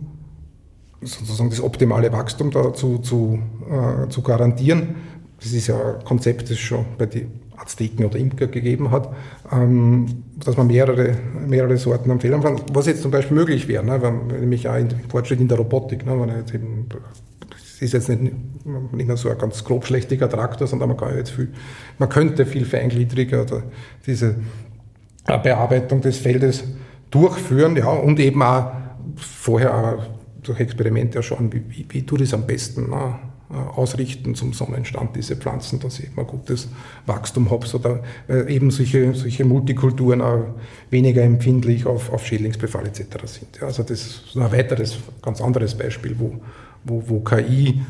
sozusagen 1.00 1.50
das 1.50 1.62
optimale 1.62 2.12
Wachstum 2.12 2.50
dazu 2.50 2.98
zu, 2.98 3.38
äh, 3.70 4.08
zu 4.08 4.22
garantieren. 4.22 4.96
Das 5.40 5.52
ist 5.52 5.68
ja 5.68 5.76
ein 5.76 6.04
Konzept, 6.04 6.50
das 6.50 6.58
schon 6.58 6.84
bei 6.98 7.06
den 7.06 7.30
Azteken 7.56 8.04
oder 8.04 8.18
Imker 8.18 8.48
gegeben 8.48 8.90
hat, 8.90 9.08
ähm, 9.52 10.24
dass 10.44 10.56
man 10.56 10.66
mehrere, 10.66 11.16
mehrere 11.46 11.76
Sorten 11.76 12.10
am 12.10 12.20
Feld 12.20 12.40
kann. 12.42 12.60
Was 12.72 12.86
jetzt 12.86 13.02
zum 13.02 13.10
Beispiel 13.10 13.36
möglich 13.36 13.68
wäre, 13.68 13.84
ne, 13.84 14.02
wenn, 14.02 14.40
nämlich 14.40 14.68
auch 14.68 14.76
in 14.76 14.90
Fortschritt 15.08 15.40
in 15.40 15.48
der 15.48 15.58
Robotik, 15.58 16.04
ne, 16.04 16.20
wenn 16.20 16.36
jetzt 16.36 16.54
eben, 16.54 16.88
das 17.78 17.82
ist 17.82 17.92
jetzt 17.92 18.08
nicht, 18.08 18.34
nicht 18.64 19.06
mehr 19.06 19.16
so 19.16 19.30
ein 19.30 19.38
ganz 19.38 19.62
grobschlächtiger 19.62 20.28
Traktor, 20.28 20.66
sondern 20.66 20.88
man 20.88 20.96
kann 20.96 21.16
jetzt 21.16 21.30
viel, 21.30 21.52
man 21.98 22.08
könnte 22.08 22.44
viel 22.44 22.64
feingliedriger 22.64 23.46
diese 24.04 24.34
Bearbeitung 25.24 26.00
des 26.00 26.18
Feldes 26.18 26.64
durchführen, 27.10 27.76
ja, 27.76 27.88
und 27.88 28.18
eben 28.18 28.42
auch 28.42 28.72
vorher 29.16 29.74
auch 29.74 30.06
durch 30.42 30.58
Experimente 30.58 31.22
schauen, 31.22 31.52
wie, 31.52 31.62
wie, 31.68 31.86
wie 31.88 32.02
tut 32.04 32.20
es 32.20 32.34
am 32.34 32.46
besten 32.46 32.92
äh, 32.92 33.54
ausrichten 33.54 34.34
zum 34.34 34.52
Sonnenstand, 34.52 35.14
diese 35.14 35.36
Pflanzen, 35.36 35.78
dass 35.78 36.00
ich 36.00 36.08
immer 36.12 36.24
gutes 36.24 36.68
Wachstum 37.06 37.48
habe, 37.50 38.02
äh, 38.28 38.52
eben 38.52 38.70
solche, 38.72 39.14
solche 39.14 39.44
Multikulturen 39.44 40.20
auch 40.20 40.46
weniger 40.90 41.22
empfindlich 41.22 41.86
auf, 41.86 42.12
auf 42.12 42.26
Schädlingsbefall 42.26 42.86
etc. 42.86 43.02
sind. 43.24 43.58
Ja, 43.60 43.68
also 43.68 43.84
das 43.84 44.00
ist 44.00 44.36
ein 44.36 44.50
weiteres, 44.50 44.98
ganz 45.22 45.40
anderes 45.40 45.76
Beispiel, 45.76 46.16
wo, 46.18 46.40
wo, 46.84 47.02
wo 47.06 47.20
KI 47.20 47.80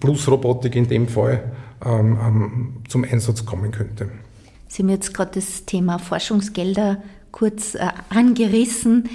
plus 0.00 0.28
Robotik 0.28 0.76
in 0.76 0.88
dem 0.88 1.08
Fall 1.08 1.44
ähm, 1.84 2.18
ähm, 2.20 2.72
zum 2.88 3.04
Einsatz 3.04 3.44
kommen 3.44 3.70
könnte. 3.70 4.08
Sie 4.68 4.82
haben 4.82 4.90
jetzt 4.90 5.14
gerade 5.14 5.32
das 5.34 5.64
Thema 5.64 5.98
Forschungsgelder 5.98 6.98
kurz 7.32 7.74
äh, 7.74 7.88
angerissen. 8.08 9.08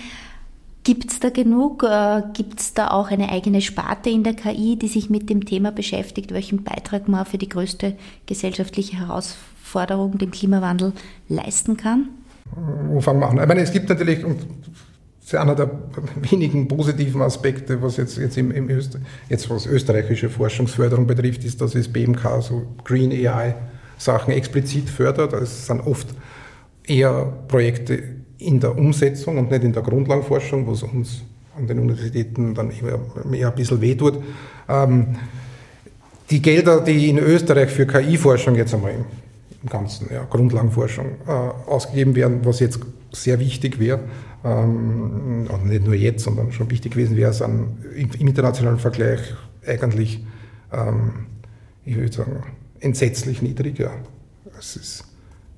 Gibt 0.84 1.12
es 1.12 1.19
da 1.19 1.30
genug? 1.30 1.84
Äh, 1.84 2.23
Gibt 2.34 2.60
es 2.60 2.73
da 2.73 2.89
auch 2.91 3.10
eine 3.10 3.30
eigene 3.30 3.62
Sparte 3.62 4.10
in 4.10 4.23
der 4.23 4.34
KI, 4.34 4.78
die 4.78 4.88
sich 4.88 5.10
mit 5.10 5.30
dem 5.30 5.45
Thema 5.45 5.71
beschäftigt, 5.71 6.32
welchen 6.32 6.63
Beitrag 6.63 7.08
man 7.08 7.25
für 7.25 7.38
die 7.38 7.49
größte 7.49 7.95
gesellschaftliche 8.25 8.99
Herausforderung, 8.99 10.17
den 10.17 10.32
Klimawandel, 10.32 10.93
leisten 11.28 11.78
kann? 11.78 12.10
Wo 12.89 13.01
fangen 13.01 13.19
wir 13.19 13.30
an? 13.30 13.39
Ich 13.39 13.47
meine, 13.47 13.62
es 13.62 13.71
gibt 13.71 13.89
natürlich, 13.89 14.23
und 14.23 14.45
das 15.25 15.33
ist 15.33 15.39
einer 15.39 15.55
der 15.55 15.71
wenigen 16.29 16.67
positiven 16.67 17.23
Aspekte, 17.23 17.81
was 17.81 17.97
jetzt, 17.97 18.19
jetzt, 18.19 18.38
im, 18.38 18.51
im 18.51 18.69
Öster, 18.69 18.99
jetzt 19.27 19.49
was 19.49 19.65
österreichische 19.65 20.29
Forschungsförderung 20.29 21.07
betrifft, 21.07 21.43
ist, 21.43 21.59
dass 21.61 21.71
das 21.71 21.88
BMK 21.88 22.41
so 22.41 22.67
Green 22.83 23.11
AI 23.11 23.55
Sachen 23.97 24.33
explizit 24.33 24.88
fördert. 24.88 25.33
Es 25.33 25.65
sind 25.65 25.81
oft 25.81 26.07
eher 26.85 27.33
Projekte 27.47 28.03
in 28.38 28.59
der 28.59 28.77
Umsetzung 28.77 29.39
und 29.39 29.49
nicht 29.49 29.63
in 29.63 29.73
der 29.73 29.81
Grundlagenforschung, 29.81 30.67
was 30.67 30.83
uns 30.83 31.23
an 31.57 31.65
den 31.65 31.79
Universitäten 31.79 32.53
dann 32.53 32.69
eher 32.69 33.47
ein 33.47 33.55
bisschen 33.55 33.81
wehtut. 33.81 34.21
Ähm, 34.69 35.15
die 36.29 36.41
Gelder, 36.41 36.81
die 36.81 37.09
in 37.09 37.17
Österreich 37.17 37.71
für 37.71 37.88
KI-Forschung 37.88 38.55
jetzt 38.55 38.75
einmal 38.75 38.91
im 38.91 39.69
Ganzen, 39.69 40.07
ja, 40.13 40.23
Grundlagenforschung, 40.29 41.05
äh, 41.27 41.31
ausgegeben 41.31 42.15
werden, 42.15 42.41
was 42.43 42.59
jetzt 42.59 42.79
sehr 43.15 43.39
wichtig 43.39 43.80
wäre, 43.80 43.99
ähm, 44.43 45.47
und 45.49 45.65
nicht 45.65 45.86
nur 45.86 45.95
jetzt, 45.95 46.23
sondern 46.23 46.51
schon 46.51 46.69
wichtig 46.69 46.93
gewesen 46.93 47.17
wäre, 47.17 47.34
sind 47.34 47.84
im, 47.95 48.28
internationalen 48.28 48.78
Vergleich 48.78 49.19
eigentlich, 49.65 50.23
ähm, 50.71 51.28
ich 51.84 51.95
würde 51.95 52.13
sagen, 52.13 52.43
entsetzlich 52.80 53.41
niedrig. 53.41 53.80
Ja. 53.80 53.91
Es 54.60 54.75
ist 54.75 55.06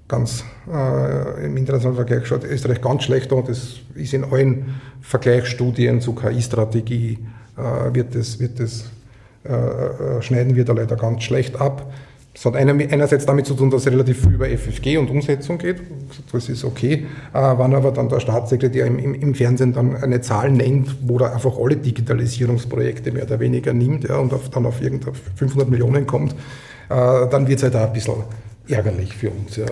ganz 0.07 0.45
äh, 0.71 1.45
im 1.45 1.57
internationalen 1.57 1.97
Vergleich 1.97 2.25
schaut 2.27 2.45
Österreich 2.45 2.81
ganz 2.81 3.03
schlecht 3.03 3.31
und 3.33 3.49
das 3.49 3.81
ist 3.93 4.13
in 4.13 4.23
allen 4.23 4.75
Vergleichsstudien 5.01 5.99
zu 5.99 6.15
KI-Strategie 6.15 7.19
äh, 7.57 7.93
wird 7.93 8.15
das, 8.15 8.39
wird 8.39 8.59
das 8.59 8.85
äh, 9.43 9.53
äh, 9.53 10.21
schneiden 10.21 10.55
wir 10.55 10.63
da 10.63 10.73
leider 10.73 10.95
ganz 10.95 11.23
schlecht 11.23 11.59
ab. 11.59 11.91
Das 12.37 12.45
hat 12.45 12.55
einerseits 12.55 13.25
damit 13.25 13.47
zu 13.47 13.55
tun, 13.55 13.71
dass 13.71 13.81
es 13.81 13.91
relativ 13.91 14.21
viel 14.21 14.35
über 14.35 14.45
FFG 14.47 14.97
und 14.97 15.09
Umsetzung 15.09 15.57
geht. 15.57 15.77
Das 16.31 16.47
ist 16.49 16.63
okay. 16.63 17.07
Äh, 17.33 17.39
wann 17.41 17.73
aber 17.73 17.91
dann 17.91 18.09
der 18.09 18.19
Staatssekretär 18.19 18.85
im, 18.85 19.33
Fernsehen 19.33 19.73
dann 19.73 19.95
eine 19.95 20.21
Zahl 20.21 20.51
nennt, 20.51 20.95
wo 21.01 21.17
er 21.17 21.33
einfach 21.33 21.57
alle 21.57 21.77
Digitalisierungsprojekte 21.77 23.11
mehr 23.11 23.23
oder 23.23 23.39
weniger 23.39 23.73
nimmt 23.73 24.07
ja, 24.07 24.17
und 24.17 24.31
dann 24.51 24.67
auf 24.67 24.83
irgendeine 24.83 25.13
500 25.35 25.67
Millionen 25.67 26.05
kommt, 26.05 26.33
äh, 26.33 26.35
dann 26.89 27.47
wird 27.47 27.57
es 27.57 27.63
halt 27.63 27.75
auch 27.75 27.87
ein 27.87 27.93
bisschen 27.93 28.13
ärgerlich 28.67 29.15
für 29.15 29.31
uns. 29.31 29.55
Ja 29.55 29.65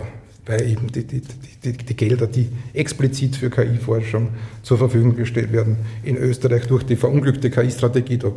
weil 0.47 0.61
eben 0.61 0.91
die, 0.91 1.03
die, 1.05 1.21
die, 1.63 1.73
die 1.73 1.95
Gelder, 1.95 2.27
die 2.27 2.49
explizit 2.73 3.35
für 3.35 3.49
KI-Forschung 3.49 4.29
zur 4.61 4.77
Verfügung 4.77 5.15
gestellt 5.15 5.51
werden, 5.51 5.77
in 6.03 6.17
Österreich 6.17 6.67
durch 6.67 6.83
die 6.83 6.95
verunglückte 6.95 7.49
KI-Strategie, 7.49 8.19
da 8.19 8.31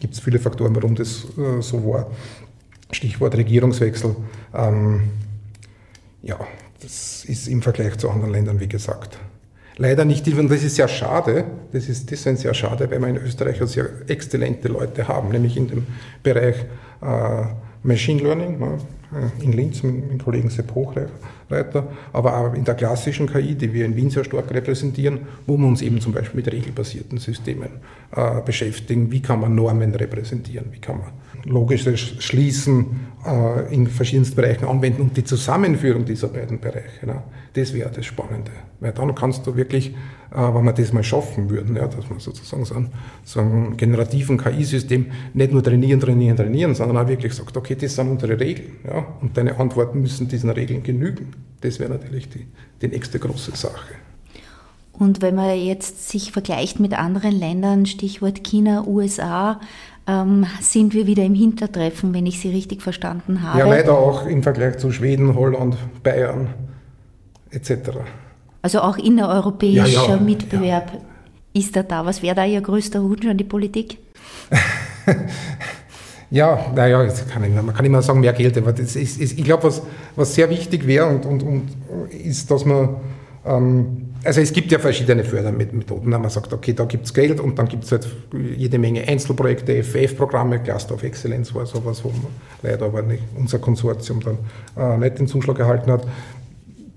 gibt 0.00 0.14
es 0.14 0.20
viele 0.20 0.38
Faktoren, 0.38 0.74
warum 0.76 0.94
das 0.94 1.26
äh, 1.38 1.60
so 1.62 1.84
war. 1.86 2.10
Stichwort 2.90 3.36
Regierungswechsel. 3.36 4.16
Ähm, 4.54 5.02
ja, 6.22 6.38
das 6.80 7.24
ist 7.24 7.48
im 7.48 7.62
Vergleich 7.62 7.96
zu 7.98 8.10
anderen 8.10 8.32
Ländern, 8.32 8.60
wie 8.60 8.68
gesagt, 8.68 9.18
leider 9.76 10.04
nicht. 10.04 10.26
Und 10.28 10.50
das 10.50 10.62
ist 10.62 10.76
sehr 10.76 10.88
schade, 10.88 11.44
das 11.72 11.88
ist 11.88 12.10
deswegen 12.10 12.36
sehr 12.36 12.54
schade, 12.54 12.90
weil 12.90 13.00
wir 13.00 13.08
in 13.08 13.16
Österreich 13.16 13.58
sehr 13.64 13.88
exzellente 14.08 14.68
Leute 14.68 15.08
haben, 15.08 15.30
nämlich 15.30 15.56
in 15.56 15.68
dem 15.68 15.86
Bereich 16.22 16.56
äh, 17.02 17.44
Machine 17.82 18.22
Learning, 18.22 18.58
ne, 18.58 18.78
in 19.40 19.52
Linz 19.52 19.82
mit 19.82 20.10
dem 20.10 20.18
Kollegen 20.18 20.50
Sepp 20.50 20.74
Hochreiter, 20.74 21.88
aber 22.12 22.36
auch 22.36 22.54
in 22.54 22.64
der 22.64 22.74
klassischen 22.74 23.30
KI, 23.30 23.54
die 23.54 23.72
wir 23.72 23.84
in 23.84 23.94
Wien 23.94 24.10
sehr 24.10 24.24
stark 24.24 24.50
repräsentieren, 24.50 25.20
wo 25.46 25.56
wir 25.56 25.66
uns 25.66 25.82
eben 25.82 26.00
zum 26.00 26.12
Beispiel 26.12 26.36
mit 26.36 26.52
regelbasierten 26.52 27.18
Systemen 27.18 27.68
äh, 28.16 28.40
beschäftigen. 28.40 29.12
Wie 29.12 29.20
kann 29.22 29.40
man 29.40 29.54
Normen 29.54 29.94
repräsentieren? 29.94 30.66
Wie 30.72 30.80
kann 30.80 30.98
man 30.98 31.08
logisches 31.44 32.00
Schließen 32.18 32.86
äh, 33.26 33.74
in 33.74 33.86
verschiedensten 33.86 34.36
Bereichen 34.36 34.66
anwenden 34.66 35.02
und 35.02 35.16
die 35.16 35.24
Zusammenführung 35.24 36.04
dieser 36.04 36.28
beiden 36.28 36.60
Bereiche, 36.60 37.06
ne, 37.06 37.22
das 37.54 37.72
wäre 37.72 37.90
das 37.90 38.06
Spannende. 38.06 38.50
Weil 38.80 38.92
dann 38.92 39.14
kannst 39.14 39.46
du 39.46 39.56
wirklich, 39.56 39.90
äh, 40.32 40.36
wenn 40.36 40.64
wir 40.64 40.72
das 40.72 40.92
mal 40.92 41.02
schaffen 41.02 41.50
würden, 41.50 41.76
ja, 41.76 41.86
dass 41.86 42.08
man 42.08 42.18
sozusagen 42.18 42.64
so 42.64 42.74
einen, 42.74 42.90
so 43.22 43.40
einen 43.40 43.76
generativen 43.76 44.38
KI-System 44.38 45.06
nicht 45.34 45.52
nur 45.52 45.62
trainieren, 45.62 46.00
trainieren, 46.00 46.36
trainieren, 46.36 46.74
sondern 46.74 47.04
auch 47.04 47.08
wirklich 47.08 47.32
sagt, 47.32 47.56
okay, 47.56 47.76
das 47.76 47.94
sind 47.94 48.10
unsere 48.10 48.38
Regeln 48.38 48.72
ja, 48.84 49.06
und 49.20 49.36
deine 49.36 49.58
Antworten 49.58 50.00
müssen 50.00 50.28
diesen 50.28 50.50
Regeln 50.50 50.82
genügen. 50.82 51.32
Das 51.60 51.78
wäre 51.78 51.90
natürlich 51.90 52.28
die, 52.28 52.46
die 52.82 52.88
nächste 52.88 53.18
große 53.18 53.52
Sache. 53.56 53.94
Und 54.98 55.22
wenn 55.22 55.34
man 55.34 55.58
jetzt 55.58 56.08
sich 56.08 56.30
vergleicht 56.30 56.78
mit 56.78 56.92
anderen 56.92 57.32
Ländern, 57.32 57.84
Stichwort 57.84 58.44
China, 58.44 58.86
USA, 58.86 59.60
ähm, 60.06 60.46
sind 60.60 60.94
wir 60.94 61.06
wieder 61.06 61.24
im 61.24 61.34
Hintertreffen, 61.34 62.12
wenn 62.14 62.26
ich 62.26 62.40
Sie 62.40 62.50
richtig 62.50 62.82
verstanden 62.82 63.42
habe. 63.42 63.58
Ja, 63.58 63.66
leider 63.66 63.98
auch 63.98 64.26
im 64.26 64.42
Vergleich 64.42 64.78
zu 64.78 64.90
Schweden, 64.92 65.34
Holland, 65.34 65.76
Bayern 66.02 66.48
etc. 67.50 67.90
Also 68.62 68.80
auch 68.80 68.96
innereuropäischer 68.96 69.86
ja, 69.86 70.08
ja, 70.08 70.16
Mitbewerb 70.16 70.92
ja. 70.92 71.60
ist 71.60 71.76
da 71.76 71.82
da. 71.82 72.04
Was 72.04 72.22
wäre 72.22 72.34
da 72.34 72.44
Ihr 72.44 72.60
größter 72.60 73.02
Wunsch 73.02 73.26
an 73.26 73.36
die 73.36 73.44
Politik? 73.44 73.98
ja, 76.30 76.58
naja, 76.74 77.06
man 77.62 77.74
kann 77.74 77.84
immer 77.84 78.02
sagen, 78.02 78.20
mehr 78.20 78.32
Geld, 78.32 78.58
aber 78.58 78.78
ist, 78.78 78.96
ist, 78.96 79.20
ich 79.20 79.44
glaube, 79.44 79.64
was, 79.64 79.82
was 80.16 80.34
sehr 80.34 80.50
wichtig 80.50 80.86
wäre 80.86 81.06
und, 81.06 81.24
und, 81.24 81.42
und 81.42 81.68
ist, 82.10 82.50
dass 82.50 82.64
man 82.64 82.96
ähm, 83.44 84.03
also 84.24 84.40
es 84.40 84.52
gibt 84.52 84.72
ja 84.72 84.78
verschiedene 84.78 85.24
Fördermethoden. 85.24 86.10
Man 86.10 86.28
sagt, 86.30 86.52
okay, 86.52 86.72
da 86.72 86.84
gibt 86.84 87.06
es 87.06 87.14
Geld 87.14 87.40
und 87.40 87.58
dann 87.58 87.68
gibt 87.68 87.84
es 87.84 87.92
halt 87.92 88.08
jede 88.56 88.78
Menge 88.78 89.06
Einzelprojekte, 89.06 89.82
FF-Programme, 89.82 90.60
Cluster 90.60 90.94
of 90.94 91.02
Excellence 91.02 91.54
war 91.54 91.66
sowas, 91.66 92.04
wo 92.04 92.12
leider 92.62 92.86
aber 92.86 93.02
nicht, 93.02 93.22
unser 93.36 93.58
Konsortium 93.58 94.20
dann 94.20 94.38
äh, 94.76 94.98
nicht 94.98 95.18
den 95.18 95.26
Zuschlag 95.26 95.58
erhalten 95.58 95.90
hat. 95.90 96.06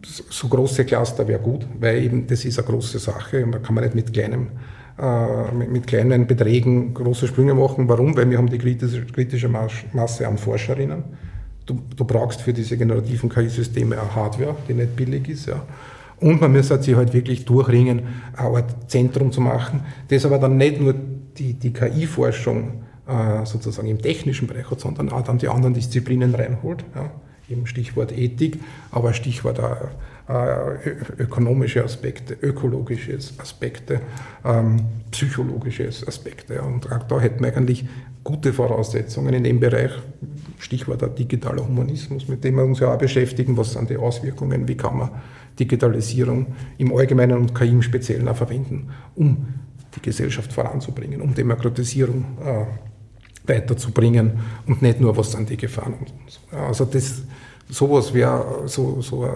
So 0.02 0.48
große 0.48 0.86
Cluster 0.86 1.28
wäre 1.28 1.40
gut, 1.40 1.66
weil 1.80 2.04
eben 2.04 2.28
das 2.28 2.46
ist 2.46 2.58
eine 2.60 2.68
große 2.68 3.00
Sache 3.00 3.46
da 3.52 3.60
kann 3.60 3.76
man 3.76 3.84
nicht 3.84 3.96
mit 3.96 4.14
kleinem 4.14 4.48
äh, 5.00 5.54
mit, 5.54 5.86
kleinen 5.86 6.26
Beträgen 6.26 6.94
große 6.94 7.28
Sprünge 7.28 7.54
machen. 7.54 7.88
Warum? 7.88 8.16
Weil 8.16 8.30
wir 8.30 8.38
haben 8.38 8.50
die 8.50 8.58
kritische, 8.58 9.06
kritische 9.06 9.48
Masse 9.48 10.28
an 10.28 10.38
Forscherinnen. 10.38 11.04
Du, 11.66 11.80
du 11.96 12.06
brauchst 12.06 12.42
für 12.42 12.54
diese 12.54 12.78
generativen 12.78 13.30
KI-Systeme 13.30 14.00
eine 14.00 14.16
Hardware, 14.16 14.56
die 14.68 14.74
nicht 14.74 14.96
billig 14.96 15.28
ist. 15.30 15.48
Ja. 15.48 15.62
Und 16.20 16.42
man 16.42 16.52
müsste 16.52 16.82
sich 16.82 16.96
halt 16.96 17.14
wirklich 17.14 17.46
durchringen, 17.46 18.02
eine 18.36 18.48
Art 18.50 18.90
Zentrum 18.90 19.32
zu 19.32 19.42
machen, 19.42 19.82
das 20.08 20.26
aber 20.26 20.40
dann 20.40 20.58
nicht 20.58 20.82
nur 20.82 20.96
die, 21.38 21.54
die 21.54 21.72
KI-Forschung 21.72 22.84
äh, 23.08 23.46
sozusagen 23.46 23.88
im 23.88 24.02
technischen 24.02 24.48
Bereich 24.48 24.70
hat, 24.72 24.80
sondern 24.80 25.10
auch 25.10 25.22
dann 25.22 25.38
die 25.38 25.48
anderen 25.48 25.74
Disziplinen 25.74 26.34
reinholt. 26.34 26.84
Ja. 26.96 27.12
Eben 27.50 27.66
Stichwort 27.68 28.12
Ethik, 28.18 28.60
aber 28.92 29.14
Stichwort 29.14 29.60
auch, 29.60 29.78
äh, 30.30 30.90
ökonomische 31.20 31.84
Aspekte, 31.84 32.34
ökologische 32.34 33.18
Aspekte, 33.38 34.02
ähm, 34.44 34.82
psychologische 35.12 35.88
Aspekte. 35.88 36.62
Und 36.62 36.92
auch 36.92 37.04
da 37.04 37.22
hätten 37.22 37.44
wir 37.44 37.56
eigentlich 37.56 37.86
gute 38.26 38.52
Voraussetzungen 38.52 39.34
in 39.34 39.46
dem 39.46 39.62
Bereich. 39.62 39.92
Stichwort 40.60 41.02
auch 41.04 41.16
digitaler 41.16 41.66
Humanismus, 41.66 42.28
mit 42.28 42.44
dem 42.44 42.56
wir 42.56 42.66
uns 42.66 42.80
ja 42.80 42.94
auch 42.94 42.98
beschäftigen. 42.98 43.56
Was 43.56 43.72
sind 43.72 43.90
die 43.90 43.96
Auswirkungen? 43.96 44.68
Wie 44.68 44.76
kann 44.76 44.98
man 44.98 45.12
Digitalisierung 45.60 46.48
im 46.78 46.96
Allgemeinen 46.96 47.38
und 47.38 47.56
KI 47.56 47.70
im 47.70 47.82
Speziellen 47.82 48.28
auch 48.28 48.36
verwenden, 48.36 48.90
um 49.16 49.48
die 49.96 50.02
Gesellschaft 50.02 50.54
voranzubringen, 50.54 51.22
um 51.22 51.34
Demokratisierung 51.34 52.26
äh, 52.44 53.50
weiterzubringen 53.50 54.40
und 54.68 54.82
nicht 54.82 55.00
nur, 55.00 55.16
was 55.16 55.32
sind 55.32 55.50
die 55.50 55.58
Gefahren. 55.58 55.96
Also 56.52 56.86
das, 56.86 57.24
sowas 57.70 58.14
wäre 58.14 58.64
so, 58.68 59.02
so 59.02 59.28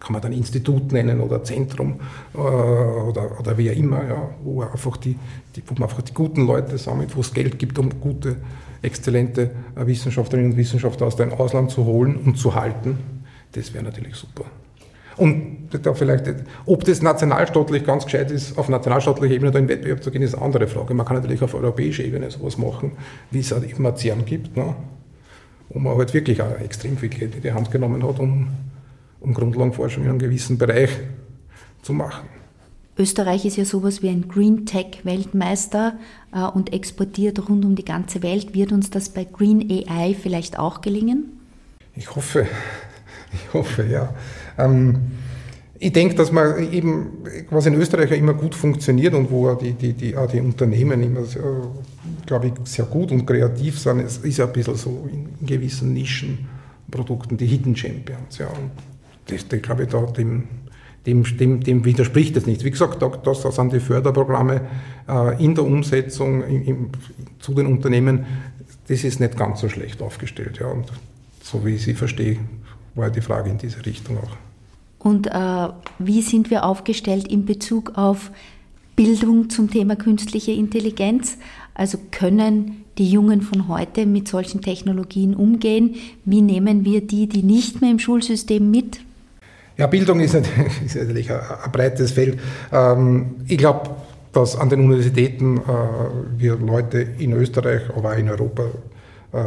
kann 0.00 0.14
man 0.14 0.22
dann 0.22 0.32
Institut 0.32 0.92
nennen 0.92 1.20
oder 1.20 1.44
Zentrum 1.44 2.00
äh, 2.34 2.38
oder, 2.38 3.38
oder 3.38 3.58
wie 3.58 3.70
auch 3.70 3.76
immer, 3.76 4.04
ja, 4.04 4.30
wo, 4.42 4.62
einfach 4.62 4.96
die, 4.96 5.16
die, 5.54 5.62
wo 5.66 5.74
man 5.74 5.84
einfach 5.84 6.02
die 6.02 6.14
guten 6.14 6.46
Leute 6.46 6.78
sammelt, 6.78 7.14
wo 7.14 7.20
es 7.20 7.32
Geld 7.32 7.58
gibt, 7.58 7.78
um 7.78 8.00
gute, 8.00 8.36
exzellente 8.82 9.50
Wissenschaftlerinnen 9.76 10.52
und 10.52 10.56
Wissenschaftler 10.56 11.06
aus 11.06 11.16
dem 11.16 11.32
Ausland 11.32 11.70
zu 11.70 11.84
holen 11.84 12.16
und 12.16 12.38
zu 12.38 12.54
halten. 12.54 12.98
Das 13.52 13.74
wäre 13.74 13.84
natürlich 13.84 14.16
super. 14.16 14.44
Und 15.20 15.68
da 15.70 15.92
vielleicht, 15.92 16.24
ob 16.64 16.82
das 16.84 17.02
nationalstaatlich 17.02 17.84
ganz 17.84 18.06
gescheit 18.06 18.30
ist, 18.30 18.56
auf 18.56 18.70
nationalstaatlicher 18.70 19.34
Ebene 19.34 19.50
da 19.50 19.58
in 19.58 19.68
Wettbewerb 19.68 20.02
zu 20.02 20.10
gehen, 20.10 20.22
ist 20.22 20.34
eine 20.34 20.42
andere 20.42 20.66
Frage. 20.66 20.94
Man 20.94 21.04
kann 21.04 21.16
natürlich 21.16 21.42
auf 21.42 21.52
europäischer 21.52 22.02
Ebene 22.02 22.30
sowas 22.30 22.56
machen, 22.56 22.92
wie 23.30 23.40
es 23.40 23.52
halt 23.52 23.70
immer 23.70 23.94
CERN 23.94 24.24
gibt, 24.24 24.56
ne? 24.56 24.74
wo 25.68 25.78
man 25.78 25.98
halt 25.98 26.14
wirklich 26.14 26.40
auch 26.40 26.58
extrem 26.58 26.96
viel 26.96 27.10
Geld 27.10 27.34
in 27.34 27.42
die 27.42 27.52
Hand 27.52 27.70
genommen 27.70 28.02
hat, 28.02 28.18
um, 28.18 28.48
um 29.20 29.34
Grundlagenforschung 29.34 30.04
in 30.04 30.08
einem 30.08 30.18
gewissen 30.18 30.56
Bereich 30.56 30.88
zu 31.82 31.92
machen. 31.92 32.26
Österreich 32.96 33.44
ist 33.44 33.58
ja 33.58 33.66
sowas 33.66 34.00
wie 34.00 34.08
ein 34.08 34.26
Green 34.26 34.64
Tech 34.64 35.00
Weltmeister 35.04 35.98
äh, 36.32 36.44
und 36.44 36.72
exportiert 36.72 37.46
rund 37.46 37.66
um 37.66 37.74
die 37.74 37.84
ganze 37.84 38.22
Welt. 38.22 38.54
Wird 38.54 38.72
uns 38.72 38.88
das 38.88 39.10
bei 39.10 39.24
Green 39.24 39.70
AI 39.70 40.14
vielleicht 40.14 40.58
auch 40.58 40.80
gelingen? 40.80 41.38
Ich 41.94 42.16
hoffe, 42.16 42.46
ich 43.34 43.52
hoffe, 43.52 43.84
ja. 43.84 44.14
Ähm, 44.64 44.98
ich 45.82 45.92
denke, 45.92 46.14
dass 46.14 46.30
man 46.30 46.72
eben, 46.72 47.06
was 47.48 47.64
in 47.64 47.74
Österreich 47.74 48.10
ja 48.10 48.16
immer 48.16 48.34
gut 48.34 48.54
funktioniert 48.54 49.14
und 49.14 49.30
wo 49.30 49.54
die, 49.54 49.72
die, 49.72 49.94
die, 49.94 50.14
auch 50.14 50.30
die 50.30 50.40
Unternehmen 50.40 51.02
immer, 51.02 51.22
glaube 52.26 52.48
ich, 52.48 52.52
sehr 52.64 52.84
gut 52.84 53.10
und 53.12 53.24
kreativ 53.24 53.78
sind, 53.78 54.00
es 54.00 54.18
ist 54.18 54.36
ja 54.36 54.46
ein 54.46 54.52
bisschen 54.52 54.76
so 54.76 55.08
in, 55.10 55.28
in 55.40 55.46
gewissen 55.46 55.94
Nischenprodukten, 55.94 57.38
die 57.38 57.46
Hidden 57.46 57.74
Champions. 57.74 58.36
Ja. 58.36 58.48
Und 58.48 58.72
das, 59.26 59.48
das 59.48 59.62
glaube 59.62 59.84
ich, 59.84 59.88
da, 59.88 60.02
dem, 60.02 60.48
dem, 61.06 61.24
dem, 61.38 61.62
dem 61.62 61.84
widerspricht 61.86 62.36
es 62.36 62.44
nicht. 62.44 62.62
Wie 62.62 62.70
gesagt, 62.70 63.00
da, 63.00 63.08
das 63.08 63.42
sind 63.42 63.72
die 63.72 63.80
Förderprogramme 63.80 64.60
äh, 65.08 65.42
in 65.42 65.54
der 65.54 65.64
Umsetzung 65.64 66.44
im, 66.44 66.62
im, 66.62 66.90
zu 67.38 67.54
den 67.54 67.64
Unternehmen, 67.64 68.26
das 68.86 69.02
ist 69.02 69.18
nicht 69.18 69.34
ganz 69.38 69.60
so 69.60 69.70
schlecht 69.70 70.02
aufgestellt. 70.02 70.58
Ja. 70.60 70.66
Und 70.66 70.92
so 71.42 71.64
wie 71.64 71.76
ich 71.76 71.84
sie 71.84 71.94
verstehe, 71.94 72.36
war 72.94 73.08
die 73.08 73.22
Frage 73.22 73.48
in 73.48 73.56
diese 73.56 73.84
Richtung 73.86 74.18
auch. 74.18 74.49
Und 75.00 75.26
äh, 75.26 75.68
wie 75.98 76.22
sind 76.22 76.50
wir 76.50 76.64
aufgestellt 76.64 77.26
in 77.26 77.46
Bezug 77.46 77.96
auf 77.96 78.30
Bildung 78.94 79.48
zum 79.48 79.70
Thema 79.70 79.96
künstliche 79.96 80.52
Intelligenz? 80.52 81.38
Also 81.74 81.98
können 82.10 82.84
die 82.98 83.10
Jungen 83.10 83.40
von 83.40 83.66
heute 83.68 84.04
mit 84.04 84.28
solchen 84.28 84.60
Technologien 84.60 85.34
umgehen? 85.34 85.96
Wie 86.26 86.42
nehmen 86.42 86.84
wir 86.84 87.00
die, 87.00 87.26
die 87.26 87.42
nicht 87.42 87.80
mehr 87.80 87.90
im 87.90 87.98
Schulsystem 87.98 88.70
mit? 88.70 89.00
Ja, 89.78 89.86
Bildung 89.86 90.20
ist 90.20 90.34
natürlich, 90.34 90.82
ist 90.84 90.96
natürlich 90.96 91.32
ein, 91.32 91.40
ein, 91.40 91.72
breites 91.72 92.12
Feld. 92.12 92.38
Ähm, 92.70 93.36
ich 93.48 93.56
glaube, 93.56 93.90
dass 94.32 94.54
an 94.56 94.68
den 94.68 94.80
Universitäten 94.80 95.56
äh, 95.56 95.60
wir 96.36 96.56
Leute 96.56 97.06
in 97.18 97.32
Österreich, 97.32 97.82
aber 97.96 98.12
auch 98.12 98.18
in 98.18 98.28
Europa 98.28 98.66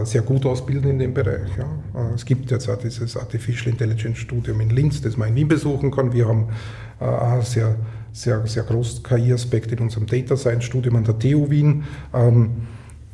sehr 0.04 0.22
gut 0.22 0.46
ausbilden 0.46 0.91
in 0.91 1.00
dem 1.00 1.13
Bereich. 1.13 1.50
Ja. 1.58 1.65
Äh, 2.02 2.13
es 2.15 2.26
gibt 2.26 2.50
jetzt 2.52 2.69
auch 2.69 2.78
dieses 2.78 3.17
Artificial 3.17 3.72
Intelligence 3.72 4.17
Studium 4.17 4.62
in 4.62 4.69
Linz, 4.69 5.02
das 5.02 5.17
man 5.17 5.30
in 5.30 5.36
Wien 5.36 5.48
besuchen 5.48 5.91
kann. 5.91 6.13
Wir 6.13 6.28
haben 6.28 6.48
äh, 7.02 7.06
auch 7.06 7.43
sehr, 7.43 7.76
sehr, 8.13 8.46
sehr 8.48 8.63
großen 8.63 9.04
KI-Aspekt 9.04 9.72
in 9.74 9.80
unserem 9.80 10.06
Data 10.06 10.38
Science 10.38 10.63
Studium 10.63 10.96
an 10.96 11.04
der 11.04 11.19
TU 11.19 11.50
Wien. 11.50 11.84
Ähm, 12.13 12.52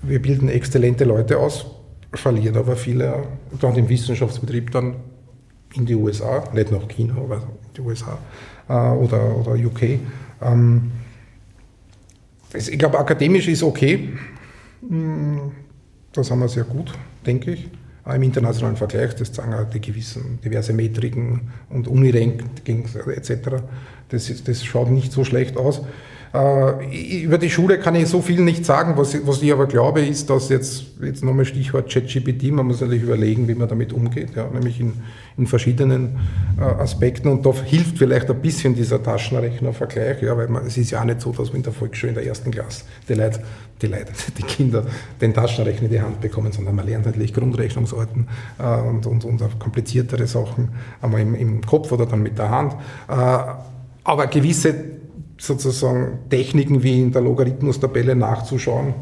wir 0.04 0.22
bilden 0.22 0.48
exzellente 0.48 1.06
Leute 1.06 1.40
aus, 1.40 1.66
verlieren 2.14 2.56
aber 2.58 2.76
viele 2.76 3.24
dann 3.60 3.76
im 3.76 3.90
Wissenschaftsbetrieb 3.90 4.72
dann 4.72 4.96
in 5.74 5.86
die 5.86 5.96
USA, 5.96 6.44
nicht 6.54 6.72
nach 6.72 6.88
China, 6.88 7.16
aber 7.18 7.36
in 7.38 7.74
die 7.76 7.82
USA 7.82 8.18
oder, 8.68 9.36
oder 9.36 9.54
UK. 9.54 10.00
Ähm, 10.42 10.92
ich 12.54 12.78
glaube, 12.80 12.98
akademisch 12.98 13.48
ist 13.48 13.62
okay. 13.62 14.10
Hm, 14.88 15.52
da 16.14 16.24
sind 16.24 16.40
wir 16.40 16.48
sehr 16.48 16.64
gut, 16.64 16.92
denke 17.26 17.52
ich. 17.52 17.70
Auch 18.04 18.14
im 18.14 18.24
internationalen 18.24 18.78
Vergleich, 18.78 19.16
das 19.16 19.32
zeigen 19.32 19.54
auch 19.54 19.70
die 19.70 19.82
gewissen 19.82 20.40
diverse 20.44 20.74
Metriken 20.74 21.52
und 21.70 21.88
Unirank 21.88 22.44
etc. 22.66 23.62
Das, 24.10 24.30
ist, 24.30 24.48
das 24.48 24.64
schaut 24.64 24.90
nicht 24.90 25.12
so 25.12 25.24
schlecht 25.24 25.58
aus. 25.58 25.82
Äh, 26.34 27.24
über 27.24 27.40
die 27.40 27.50
Schule 27.50 27.80
kann 27.80 27.96
ich 27.96 28.08
so 28.08 28.22
viel 28.22 28.42
nicht 28.42 28.64
sagen. 28.64 28.94
Was, 28.98 29.16
was 29.26 29.42
ich 29.42 29.52
aber 29.52 29.66
glaube, 29.66 30.02
ist, 30.02 30.30
dass 30.30 30.50
jetzt, 30.50 30.84
jetzt 31.02 31.24
nochmal 31.24 31.46
Stichwort 31.46 31.92
ChatGPT, 31.92 32.52
man 32.52 32.68
muss 32.68 32.82
natürlich 32.82 33.04
überlegen, 33.04 33.48
wie 33.48 33.56
man 33.56 33.68
damit 33.68 33.94
umgeht, 33.94 34.36
ja, 34.36 34.48
nämlich 34.48 34.80
in, 34.80 34.94
in 35.38 35.48
verschiedenen 35.48 36.20
äh, 36.60 36.62
Aspekten. 36.62 37.30
Und 37.30 37.46
da 37.46 37.54
hilft 37.54 37.98
vielleicht 37.98 38.30
ein 38.30 38.40
bisschen 38.42 38.76
dieser 38.76 39.02
Taschenrechnervergleich, 39.02 40.22
ja, 40.22 40.38
weil 40.38 40.50
man, 40.50 40.68
es 40.68 40.78
ist 40.78 40.92
ja 40.92 41.02
auch 41.02 41.06
nicht 41.06 41.22
so, 41.22 41.32
dass 41.32 41.48
man 41.48 41.58
in 41.58 41.64
der 41.64 41.74
Volksschule 41.74 42.12
in 42.12 42.16
der 42.16 42.28
ersten 42.28 42.52
Klasse 42.52 42.84
die 43.08 43.16
Leute, 43.16 43.40
die 43.82 43.88
Leute, 43.88 44.12
die 44.38 44.44
Kinder 44.44 44.86
den 45.20 45.34
Taschenrechner 45.34 45.86
in 45.86 45.92
die 45.92 46.02
Hand 46.02 46.22
bekommen, 46.22 46.52
sondern 46.52 46.76
man 46.76 46.86
lernt 46.86 47.08
natürlich 47.08 47.34
Grundrechnungsorten 47.34 48.28
äh, 48.60 48.82
und, 48.82 49.08
und, 49.08 49.26
und 49.26 49.60
kompliziertere 49.60 50.28
Sachen 50.28 50.70
einmal 51.02 51.22
im, 51.22 51.34
im 51.34 51.66
Kopf 51.66 51.92
oder 51.92 52.06
dann 52.06 52.22
mit 52.22 52.38
der 52.38 52.52
Hand. 52.52 52.76
Aber 53.08 54.28
gewisse 54.28 54.99
sozusagen 55.40 56.20
Techniken 56.30 56.84
wie 56.84 57.02
in 57.02 57.12
der 57.12 57.22
Logarithmustabelle 57.22 58.16
nachzuschauen, 58.16 58.94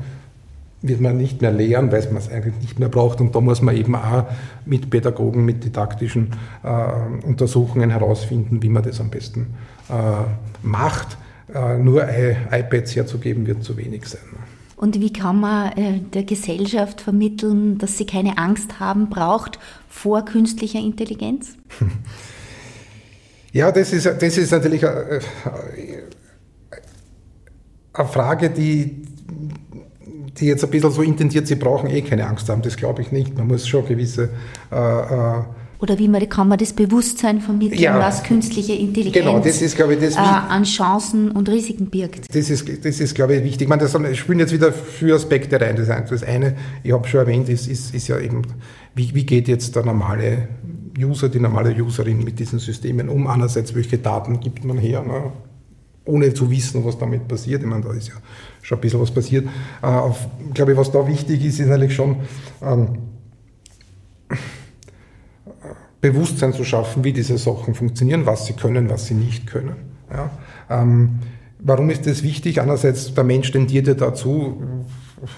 wird 0.81 1.01
man 1.01 1.17
nicht 1.17 1.41
mehr 1.41 1.51
lehren, 1.51 1.91
weil 1.91 2.05
man 2.05 2.17
es 2.17 2.29
eigentlich 2.29 2.55
nicht 2.61 2.79
mehr 2.79 2.89
braucht. 2.89 3.19
Und 3.19 3.35
da 3.35 3.41
muss 3.41 3.61
man 3.61 3.75
eben 3.75 3.95
auch 3.95 4.25
mit 4.65 4.89
Pädagogen, 4.89 5.43
mit 5.43 5.63
didaktischen 5.63 6.31
äh, 6.63 7.25
Untersuchungen 7.25 7.89
herausfinden, 7.89 8.61
wie 8.61 8.69
man 8.69 8.83
das 8.83 9.01
am 9.01 9.09
besten 9.09 9.47
äh, 9.89 9.93
macht. 10.61 11.17
Äh, 11.53 11.77
nur 11.79 12.03
iPads 12.03 12.95
herzugeben, 12.95 13.47
wird 13.47 13.63
zu 13.63 13.75
wenig 13.75 14.05
sein. 14.05 14.21
Und 14.75 14.99
wie 14.99 15.11
kann 15.11 15.39
man 15.39 15.71
äh, 15.71 15.99
der 16.13 16.23
Gesellschaft 16.23 17.01
vermitteln, 17.01 17.79
dass 17.79 17.97
sie 17.97 18.05
keine 18.05 18.37
Angst 18.37 18.79
haben 18.79 19.09
braucht 19.09 19.57
vor 19.89 20.23
künstlicher 20.25 20.79
Intelligenz? 20.79 21.57
Ja, 23.53 23.71
das 23.71 23.91
ist, 23.91 24.05
das 24.05 24.37
ist 24.37 24.51
natürlich 24.51 24.83
eine, 27.97 28.07
Frage, 28.07 28.49
die, 28.49 29.03
die 30.37 30.45
jetzt 30.45 30.63
ein 30.63 30.69
bisschen 30.69 30.91
so 30.91 31.01
intendiert, 31.01 31.47
Sie 31.47 31.55
brauchen 31.55 31.89
eh 31.89 32.01
keine 32.01 32.27
Angst 32.27 32.49
haben, 32.49 32.61
das 32.61 32.77
glaube 32.77 33.01
ich 33.01 33.11
nicht. 33.11 33.37
Man 33.37 33.47
muss 33.47 33.67
schon 33.67 33.85
gewisse... 33.85 34.29
Äh, 34.71 34.75
äh 34.75 35.43
oder 35.79 35.99
wie 35.99 36.07
man, 36.07 36.27
kann 36.27 36.47
man 36.47 36.57
das 36.57 36.73
Bewusstsein 36.73 37.39
vermitteln, 37.39 37.79
ja, 37.79 37.99
was 37.99 38.23
künstliche 38.23 38.73
Intelligenz 38.73 39.25
genau, 39.25 39.39
das 39.39 39.61
ist, 39.61 39.75
glaube 39.75 39.93
ich, 39.93 39.99
das 39.99 40.15
äh, 40.15 40.19
an 40.19 40.63
Chancen 40.63 41.29
und 41.31 41.47
Risiken 41.49 41.87
birgt. 41.87 42.33
Das 42.35 42.49
ist, 42.49 42.67
das 42.83 42.99
ist 42.99 43.13
glaube 43.13 43.35
ich, 43.35 43.43
wichtig. 43.43 43.63
Ich 43.63 43.67
meine, 43.67 43.83
das 43.83 44.17
spielen 44.17 44.39
jetzt 44.39 44.53
wieder 44.53 44.73
vier 44.73 45.13
Aspekte 45.13 45.61
rein. 45.61 45.75
Das 45.75 46.23
eine, 46.23 46.55
ich 46.83 46.91
habe 46.91 47.07
schon 47.07 47.19
erwähnt, 47.19 47.47
ist, 47.49 47.67
ist, 47.67 47.93
ist 47.93 48.07
ja 48.07 48.17
eben, 48.19 48.41
wie, 48.95 49.13
wie 49.13 49.25
geht 49.25 49.47
jetzt 49.47 49.75
der 49.75 49.85
normale 49.85 50.47
User, 50.99 51.29
die 51.29 51.39
normale 51.39 51.75
Userin 51.75 52.23
mit 52.23 52.39
diesen 52.39 52.57
Systemen 52.57 53.07
um? 53.07 53.27
Einerseits, 53.27 53.75
welche 53.75 53.99
Daten 53.99 54.39
gibt 54.39 54.65
man 54.65 54.79
her? 54.79 55.03
Ne? 55.03 55.31
Ohne 56.07 56.33
zu 56.33 56.49
wissen, 56.49 56.83
was 56.85 56.97
damit 56.97 57.27
passiert. 57.27 57.61
Ich 57.61 57.67
meine, 57.67 57.83
da 57.83 57.93
ist 57.93 58.07
ja 58.07 58.15
schon 58.61 58.77
ein 58.77 58.81
bisschen 58.81 59.01
was 59.01 59.11
passiert. 59.11 59.47
Äh, 59.81 59.85
auf, 59.85 60.27
glaube 60.53 60.71
ich, 60.71 60.77
was 60.77 60.91
da 60.91 61.07
wichtig 61.07 61.45
ist, 61.45 61.59
ist 61.59 61.69
eigentlich 61.69 61.95
schon 61.95 62.17
ähm, 62.61 62.97
Bewusstsein 66.01 66.53
zu 66.53 66.63
schaffen, 66.63 67.03
wie 67.03 67.13
diese 67.13 67.37
Sachen 67.37 67.73
funktionieren, 67.73 68.25
was 68.25 68.45
sie 68.45 68.53
können, 68.53 68.89
was 68.89 69.07
sie 69.07 69.13
nicht 69.13 69.47
können. 69.47 69.75
Ja? 70.11 70.29
Ähm, 70.69 71.19
warum 71.59 71.89
ist 71.89 72.05
das 72.07 72.23
wichtig? 72.23 72.61
Einerseits, 72.61 73.13
der 73.13 73.23
Mensch 73.23 73.51
tendiert 73.51 73.87
ja 73.87 73.93
dazu, 73.93 74.61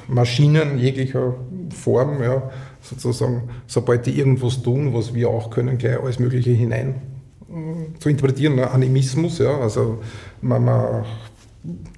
Maschinen 0.08 0.77
jeglicher 0.77 1.36
Form, 1.69 2.21
ja, 2.21 2.51
sozusagen, 2.82 3.43
sobald 3.67 4.05
die 4.05 4.17
irgendwas 4.17 4.62
tun, 4.62 4.93
was 4.93 5.13
wir 5.13 5.29
auch 5.29 5.49
können, 5.49 5.77
gleich 5.77 5.99
alles 5.99 6.19
Mögliche 6.19 6.51
hinein 6.51 6.95
zu 7.99 8.10
interpretieren? 8.10 8.60
Animismus, 8.60 9.39
ja, 9.39 9.58
also 9.58 9.99
man, 10.41 10.63
man 10.63 11.06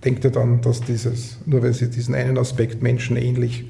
denkt 0.03 0.23
ja 0.23 0.29
dann, 0.29 0.61
dass 0.61 0.81
dieses, 0.81 1.37
nur 1.45 1.63
weil 1.63 1.73
sie 1.73 1.89
diesen 1.89 2.15
einen 2.15 2.37
Aspekt 2.37 2.81
menschenähnlich 2.81 3.65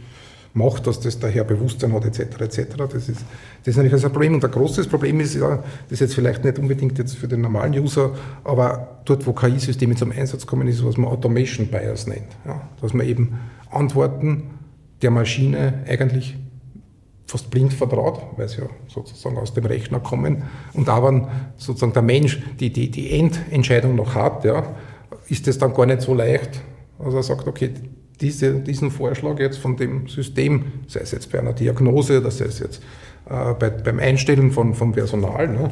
macht, 0.54 0.88
dass 0.88 1.00
das 1.00 1.20
daher 1.20 1.44
Bewusstsein 1.44 1.94
hat, 1.94 2.06
etc., 2.06 2.42
etc. 2.42 2.76
Das 2.78 3.10
ist, 3.10 3.22
das 3.64 3.68
ist 3.68 3.78
natürlich 3.78 4.06
ein 4.06 4.12
Problem. 4.12 4.34
Und 4.36 4.44
ein 4.44 4.52
großes 4.52 4.88
Problem 4.88 5.20
ist 5.20 5.36
ja, 5.36 5.58
das 5.58 5.94
ist 5.94 6.00
jetzt 6.02 6.16
vielleicht 6.16 6.44
nicht 6.44 6.60
unbedingt 6.60 6.98
jetzt 6.98 7.16
für 7.16 7.28
den 7.28 7.42
normalen 7.42 7.74
User, 7.74 8.16
aber 8.44 9.02
dort, 9.06 9.26
wo 9.26 9.34
KI-Systeme 9.34 9.96
zum 9.96 10.12
Einsatz 10.12 10.46
kommen, 10.46 10.68
ist, 10.68 10.84
was 10.86 10.98
man 10.98 11.10
Automation 11.10 11.68
Bias 11.68 12.08
nennt. 12.08 12.28
Ja, 12.46 12.62
dass 12.82 12.94
man 12.94 13.08
eben 13.08 13.40
Antworten 13.70 14.44
der 15.02 15.12
Maschine 15.12 15.86
eigentlich 15.88 16.38
fast 17.32 17.50
blind 17.50 17.74
vertraut, 17.74 18.22
weil 18.36 18.50
sie 18.50 18.60
ja 18.62 18.68
sozusagen 18.90 19.38
aus 19.38 19.54
dem 19.54 19.66
Rechner 19.66 20.02
kommen. 20.02 20.44
Und 20.74 20.90
aber 20.90 21.30
sozusagen 21.56 21.94
der 21.94 22.02
Mensch 22.02 22.42
die, 22.60 22.74
die, 22.74 22.92
die 22.92 23.18
Endentscheidung 23.18 23.96
noch 23.96 24.16
hat, 24.16 24.44
ja, 24.44 24.76
ist 25.30 25.48
es 25.48 25.58
dann 25.58 25.74
gar 25.74 25.86
nicht 25.86 26.02
so 26.02 26.14
leicht. 26.14 26.60
Also 27.00 27.18
er 27.18 27.24
sagt, 27.24 27.48
okay, 27.48 27.72
diese, 28.20 28.56
diesen 28.56 28.92
Vorschlag 28.92 29.40
jetzt 29.40 29.60
von 29.60 29.78
dem 29.78 30.10
System, 30.10 30.66
sei 30.88 31.00
es 31.00 31.12
jetzt 31.12 31.32
bei 31.32 31.40
einer 31.40 31.54
Diagnose 31.54 32.20
oder 32.20 32.32
sei 32.32 32.46
es 32.46 32.60
jetzt 32.60 32.84
äh, 33.30 33.54
bei, 33.54 33.70
beim 33.70 34.00
Einstellen 34.00 34.52
von, 34.52 34.74
von 34.74 34.92
Personal, 34.92 35.48
ne, 35.48 35.72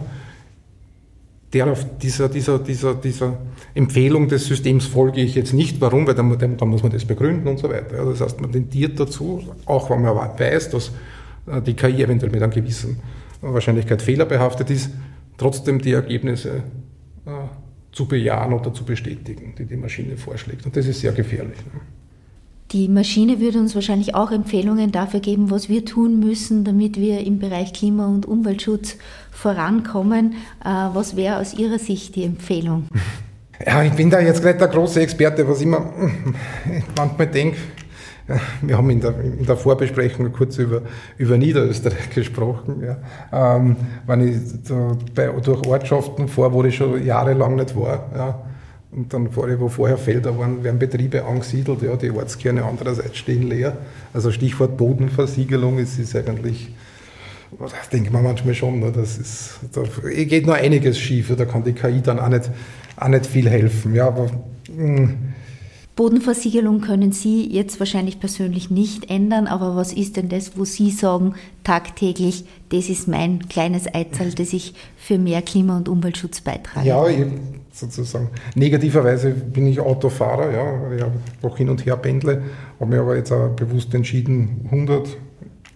der 1.52 1.68
auf 1.68 1.86
dieser, 1.98 2.30
dieser, 2.30 2.60
dieser, 2.60 2.96
dieser 2.96 3.38
Empfehlung 3.74 4.30
des 4.30 4.46
Systems 4.46 4.86
folge 4.86 5.20
ich 5.20 5.36
jetzt 5.36 5.54
nicht. 5.54 5.82
Warum? 5.82 6.08
Weil 6.08 6.16
dann, 6.16 6.38
dann 6.38 6.70
muss 6.70 6.84
man 6.84 6.92
das 6.94 7.04
begründen 7.04 7.50
und 7.50 7.60
so 7.60 7.68
weiter. 7.70 7.98
Ja, 7.98 8.06
das 8.06 8.22
heißt, 8.22 8.40
man 8.40 8.52
tendiert 8.54 8.98
dazu, 8.98 9.44
auch 9.66 9.90
wenn 9.90 10.04
man 10.04 10.16
weiß, 10.16 10.70
dass 10.70 10.92
die 11.66 11.74
KI 11.74 12.04
eventuell 12.04 12.32
mit 12.32 12.42
einer 12.42 12.52
gewissen 12.52 13.00
Wahrscheinlichkeit 13.42 14.02
fehlerbehaftet 14.02 14.70
ist, 14.70 14.92
trotzdem 15.38 15.80
die 15.80 15.94
Ergebnisse 15.94 16.64
äh, 17.26 17.32
zu 17.92 18.08
bejahen 18.08 18.54
oder 18.54 18.74
zu 18.74 18.84
bestätigen, 18.84 19.54
die 19.58 19.66
die 19.66 19.78
Maschine 19.78 20.18
vorschlägt. 20.18 20.66
Und 20.66 20.76
das 20.76 20.86
ist 20.86 21.02
sehr 21.02 21.12
gefährlich. 21.12 21.58
Ne? 21.74 21.82
Die 22.72 22.88
Maschine 22.88 23.40
würde 23.40 23.58
uns 23.58 23.74
wahrscheinlich 23.74 24.14
auch 24.14 24.32
Empfehlungen 24.32 24.92
dafür 24.92 25.22
geben, 25.22 25.50
was 25.50 25.70
wir 25.70 25.86
tun 25.86 26.20
müssen, 26.20 26.64
damit 26.64 26.98
wir 26.98 27.26
im 27.26 27.40
Bereich 27.40 27.74
Klima- 27.74 28.06
und 28.06 28.28
Umweltschutz 28.28 28.98
vorankommen. 29.32 30.34
Äh, 30.64 30.68
was 30.94 31.16
wäre 31.16 31.40
aus 31.40 31.56
Ihrer 31.56 31.80
Sicht 31.80 32.16
die 32.16 32.24
Empfehlung? 32.24 32.88
Ja, 33.66 33.84
ich 33.84 33.92
bin 33.92 34.10
da 34.10 34.22
jetzt 34.22 34.42
nicht 34.42 34.62
der 34.62 34.70
große 34.70 35.02
Experte, 35.02 35.46
was 35.46 35.60
ich 35.62 35.68
mir 35.68 35.84
manchmal 36.96 37.28
denke, 37.28 37.58
wir 38.62 38.78
haben 38.78 38.90
in 38.90 39.02
der, 39.02 39.20
in 39.20 39.46
der 39.46 39.58
Vorbesprechung 39.58 40.32
kurz 40.32 40.58
über, 40.58 40.82
über 41.18 41.38
Niederösterreich 41.38 42.10
gesprochen. 42.14 42.84
Ja. 42.84 43.56
Ähm, 43.56 43.76
wenn 44.06 44.28
ich 44.28 44.38
so 44.64 44.98
bei, 45.16 45.28
durch 45.28 45.66
Ortschaften 45.66 46.28
fahre, 46.28 46.54
wo 46.54 46.64
ich 46.64 46.76
schon 46.76 47.04
jahrelang 47.04 47.56
nicht 47.56 47.76
war, 47.76 48.10
ja. 48.16 48.42
und 48.92 49.14
dann 49.14 49.32
fahre 49.32 49.54
ich, 49.54 49.60
wo 49.60 49.70
vorher 49.70 49.98
Felder 49.98 50.38
waren, 50.38 50.64
werden 50.64 50.80
Betriebe 50.80 51.26
angesiedelt, 51.26 51.82
ja, 51.82 51.96
die 51.96 52.12
Ortskerne 52.12 52.64
andererseits 52.64 53.18
stehen 53.18 53.44
leer. 53.44 53.78
Also 54.14 54.32
Stichwort 54.32 54.78
Bodenversiegelung, 54.78 55.80
es 55.80 55.98
ist 55.98 56.16
eigentlich, 56.16 56.74
das 57.60 57.90
denkt 57.92 58.14
man 58.14 58.24
manchmal 58.24 58.54
schon, 58.54 58.80
ne, 58.80 58.92
das 58.92 59.18
ist, 59.18 59.60
da 59.74 59.82
geht 60.10 60.46
noch 60.46 60.56
einiges 60.56 61.00
schief, 61.00 61.34
da 61.36 61.46
kann 61.46 61.64
die 61.64 61.74
KI 61.74 62.02
dann 62.02 62.20
auch 62.20 62.30
nicht, 62.30 62.50
auch 62.96 63.08
nicht 63.08 63.26
viel 63.26 63.50
helfen. 63.50 63.96
Ja, 63.96 64.08
aber, 64.08 64.26
mh, 64.76 64.98
hm, 64.98 65.18
Bodenversiegelung 66.00 66.80
können 66.80 67.12
Sie 67.12 67.46
jetzt 67.54 67.82
wahrscheinlich 67.82 68.22
persönlich 68.22 68.72
nicht 68.72 69.10
ändern, 69.10 69.48
aber 69.48 69.76
was 69.76 69.92
ist 69.92 70.16
denn 70.16 70.30
das, 70.30 70.58
wo 70.58 70.64
Sie 70.64 70.92
sagen, 70.92 71.34
tagtäglich, 71.66 72.46
das 72.70 72.88
ist 72.88 73.10
mein 73.10 73.50
kleines 73.50 73.94
Eizahl, 73.94 74.32
das 74.32 74.54
ich 74.54 74.76
für 74.96 75.18
mehr 75.18 75.42
Klima- 75.42 75.76
und 75.76 75.90
Umweltschutz 75.90 76.40
beitrage? 76.40 76.88
Ja, 76.88 77.04
sozusagen. 77.74 78.30
Negativerweise 78.56 79.32
bin 79.32 79.68
ich 79.68 79.82
Autofahrer, 79.82 80.54
ja, 80.54 80.96
ich 80.96 81.04
auch 81.44 81.58
hin 81.58 81.68
und 81.68 81.86
her 81.86 81.98
pendle, 81.98 82.44
habe 82.80 82.90
mir 82.90 83.02
aber 83.02 83.18
jetzt 83.18 83.34
auch 83.34 83.50
bewusst 83.50 83.94
entschieden, 83.94 84.62
100 84.72 85.18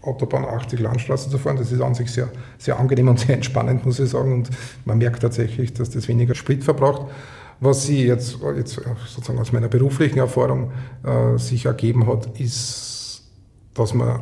Autobahn 0.03 0.45
80 0.45 0.79
Landstraße 0.79 1.29
zu 1.29 1.37
fahren. 1.37 1.57
Das 1.57 1.69
ist 1.69 1.81
an 1.81 1.95
sich 1.95 2.09
sehr, 2.09 2.29
sehr 2.57 2.79
angenehm 2.79 3.09
und 3.09 3.19
sehr 3.19 3.35
entspannend, 3.35 3.85
muss 3.85 3.99
ich 3.99 4.09
sagen. 4.09 4.31
Und 4.31 4.49
man 4.85 4.99
merkt 4.99 5.21
tatsächlich, 5.21 5.73
dass 5.73 5.89
das 5.89 6.07
weniger 6.07 6.33
Sprit 6.33 6.63
verbraucht. 6.63 7.07
Was 7.59 7.83
sie 7.83 8.05
jetzt, 8.05 8.37
jetzt 8.57 8.79
sozusagen 9.07 9.39
aus 9.39 9.51
meiner 9.51 9.69
beruflichen 9.69 10.19
Erfahrung 10.19 10.71
äh, 11.03 11.37
sich 11.37 11.65
ergeben 11.65 12.07
hat, 12.07 12.39
ist, 12.39 13.23
dass 13.73 13.93
man 13.93 14.21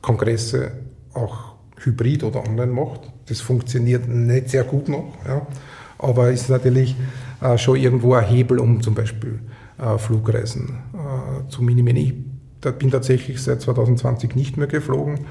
Kongresse 0.00 0.72
auch 1.12 1.54
hybrid 1.78 2.24
oder 2.24 2.44
online 2.46 2.72
macht. 2.72 3.00
Das 3.26 3.40
funktioniert 3.40 4.08
nicht 4.08 4.50
sehr 4.50 4.64
gut 4.64 4.88
noch, 4.88 5.12
ja. 5.26 5.46
aber 5.98 6.30
ist 6.30 6.48
natürlich 6.48 6.96
äh, 7.40 7.58
schon 7.58 7.76
irgendwo 7.76 8.14
ein 8.14 8.24
Hebel, 8.24 8.58
um 8.58 8.80
zum 8.80 8.94
Beispiel 8.94 9.40
äh, 9.78 9.98
Flugreisen 9.98 10.78
äh, 10.94 11.48
zu 11.50 11.62
minimieren. 11.62 12.40
Ich 12.64 12.72
bin 12.72 12.90
tatsächlich 12.90 13.42
seit 13.42 13.60
2020 13.60 14.34
nicht 14.34 14.56
mehr 14.56 14.66
geflogen, 14.66 15.26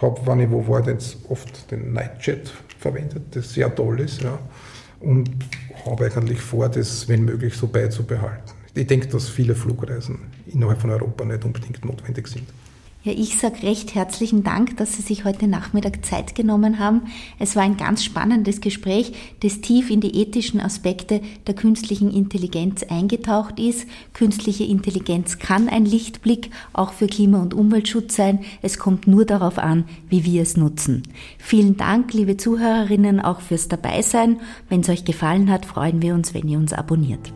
habe, 0.00 0.20
wenn 0.26 0.40
ich 0.40 0.50
wo 0.50 0.66
war, 0.68 0.86
jetzt 0.86 1.18
oft 1.28 1.70
den 1.70 1.92
Nightjet 1.92 2.52
verwendet, 2.78 3.22
das 3.34 3.52
sehr 3.52 3.74
toll 3.74 4.00
ist. 4.00 4.22
Ja 4.22 4.38
und 5.00 5.30
habe 5.84 6.06
eigentlich 6.06 6.40
vor, 6.40 6.68
das, 6.68 7.08
wenn 7.08 7.24
möglich, 7.24 7.54
so 7.54 7.66
beizubehalten. 7.66 8.52
Ich 8.74 8.86
denke, 8.86 9.08
dass 9.08 9.28
viele 9.28 9.54
Flugreisen 9.54 10.18
innerhalb 10.46 10.80
von 10.80 10.90
Europa 10.90 11.24
nicht 11.24 11.44
unbedingt 11.44 11.84
notwendig 11.84 12.28
sind. 12.28 12.44
Ja, 13.08 13.14
ich 13.14 13.38
sage 13.38 13.62
recht 13.62 13.94
herzlichen 13.94 14.44
Dank, 14.44 14.76
dass 14.76 14.92
Sie 14.92 15.00
sich 15.00 15.24
heute 15.24 15.48
Nachmittag 15.48 16.04
Zeit 16.04 16.34
genommen 16.34 16.78
haben. 16.78 17.04
Es 17.38 17.56
war 17.56 17.62
ein 17.62 17.78
ganz 17.78 18.04
spannendes 18.04 18.60
Gespräch, 18.60 19.14
das 19.40 19.62
tief 19.62 19.88
in 19.88 20.02
die 20.02 20.20
ethischen 20.20 20.60
Aspekte 20.60 21.22
der 21.46 21.54
künstlichen 21.54 22.10
Intelligenz 22.10 22.82
eingetaucht 22.82 23.58
ist. 23.60 23.86
Künstliche 24.12 24.64
Intelligenz 24.64 25.38
kann 25.38 25.70
ein 25.70 25.86
Lichtblick 25.86 26.50
auch 26.74 26.92
für 26.92 27.06
Klima- 27.06 27.40
und 27.40 27.54
Umweltschutz 27.54 28.14
sein. 28.14 28.40
Es 28.60 28.78
kommt 28.78 29.06
nur 29.06 29.24
darauf 29.24 29.56
an, 29.56 29.84
wie 30.10 30.26
wir 30.26 30.42
es 30.42 30.58
nutzen. 30.58 31.02
Vielen 31.38 31.78
Dank, 31.78 32.12
liebe 32.12 32.36
Zuhörerinnen, 32.36 33.20
auch 33.20 33.40
fürs 33.40 33.68
Dabeisein. 33.68 34.38
Wenn 34.68 34.80
es 34.80 34.90
euch 34.90 35.06
gefallen 35.06 35.50
hat, 35.50 35.64
freuen 35.64 36.02
wir 36.02 36.12
uns, 36.12 36.34
wenn 36.34 36.46
ihr 36.46 36.58
uns 36.58 36.74
abonniert. 36.74 37.32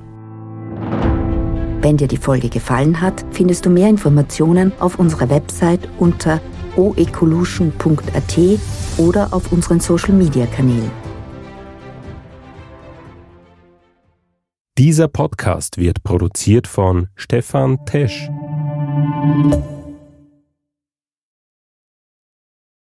Wenn 1.83 1.97
dir 1.97 2.07
die 2.07 2.17
Folge 2.17 2.49
gefallen 2.49 3.01
hat, 3.01 3.25
findest 3.33 3.67
du 3.67 3.71
mehr 3.71 3.89
Informationen 3.89 4.73
auf 4.79 5.01
unserer 5.01 5.29
Website 5.29 5.81
unter 5.99 6.41
oecolution.at 6.77 8.39
oder 8.99 9.35
auf 9.35 9.51
unseren 9.51 9.81
Social 9.81 10.15
Media 10.15 10.47
Kanälen. 10.47 10.93
Dieser 14.79 15.09
Podcast 15.09 15.77
wird 15.77 16.05
produziert 16.05 16.69
von 16.69 17.09
Stefan 17.17 17.85
Tesch. 17.85 18.29